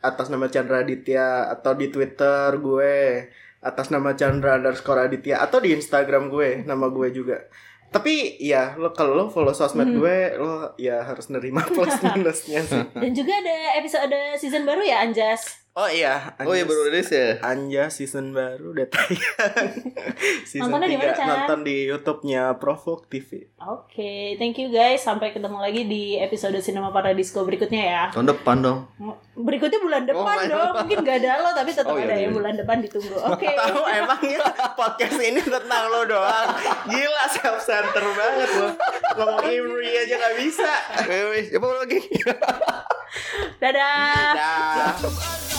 [0.02, 3.26] atas nama Chandra Aditya atau di Twitter gue
[3.62, 7.38] atas nama Chandra underscore Aditya atau di Instagram gue nama gue juga.
[7.88, 12.82] Tapi ya lo kalau lo follow sosmed gue lo ya harus nerima plus minusnya sih.
[12.98, 15.67] Dan juga ada episode season baru ya Anjas.
[15.78, 17.38] Oh iya, Oh iya baru rilis ya.
[17.38, 19.70] Anja season baru udah tayang.
[20.50, 21.26] season Nontonnya di mana, 3 Chan?
[21.30, 23.46] nonton di YouTube-nya Provok TV.
[23.62, 24.98] Oke, thank you guys.
[24.98, 28.02] Sampai ketemu lagi di episode Cinema Paradisco berikutnya ya.
[28.10, 28.90] Tahun depan dong.
[29.32, 30.66] Berikutnya bulan depan Oh, dong.
[30.66, 30.78] God.
[30.82, 32.26] Mungkin gak ada lo tapi tetap Oh, iya, ada iya.
[32.26, 33.14] ya bulan depan ditunggu.
[33.14, 33.46] Oke.
[33.46, 34.40] Tahu emangnya
[34.74, 36.48] podcast ini tentang lo doang.
[36.90, 38.68] Gila self center banget lo.
[39.14, 40.72] Ngomong Imri aja gak bisa.
[41.54, 42.02] Coba lagi.
[43.62, 44.34] Dadah.
[44.34, 45.57] Dah.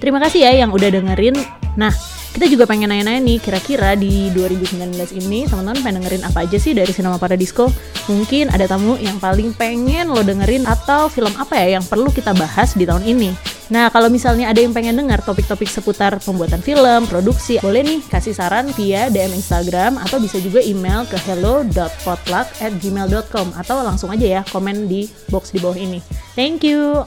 [0.00, 1.36] Terima kasih ya yang udah dengerin.
[1.76, 1.92] Nah,
[2.30, 6.72] kita juga pengen nanya-nanya nih, kira-kira di 2019 ini teman-teman pengen dengerin apa aja sih
[6.72, 7.68] dari Cinema Paradisco?
[8.08, 12.32] Mungkin ada tamu yang paling pengen lo dengerin atau film apa ya yang perlu kita
[12.32, 13.50] bahas di tahun ini.
[13.70, 18.34] Nah, kalau misalnya ada yang pengen dengar topik-topik seputar pembuatan film, produksi, boleh nih kasih
[18.34, 24.90] saran via DM Instagram atau bisa juga email ke hello.potluck@gmail.com atau langsung aja ya komen
[24.90, 26.02] di box di bawah ini.
[26.34, 27.06] Thank you.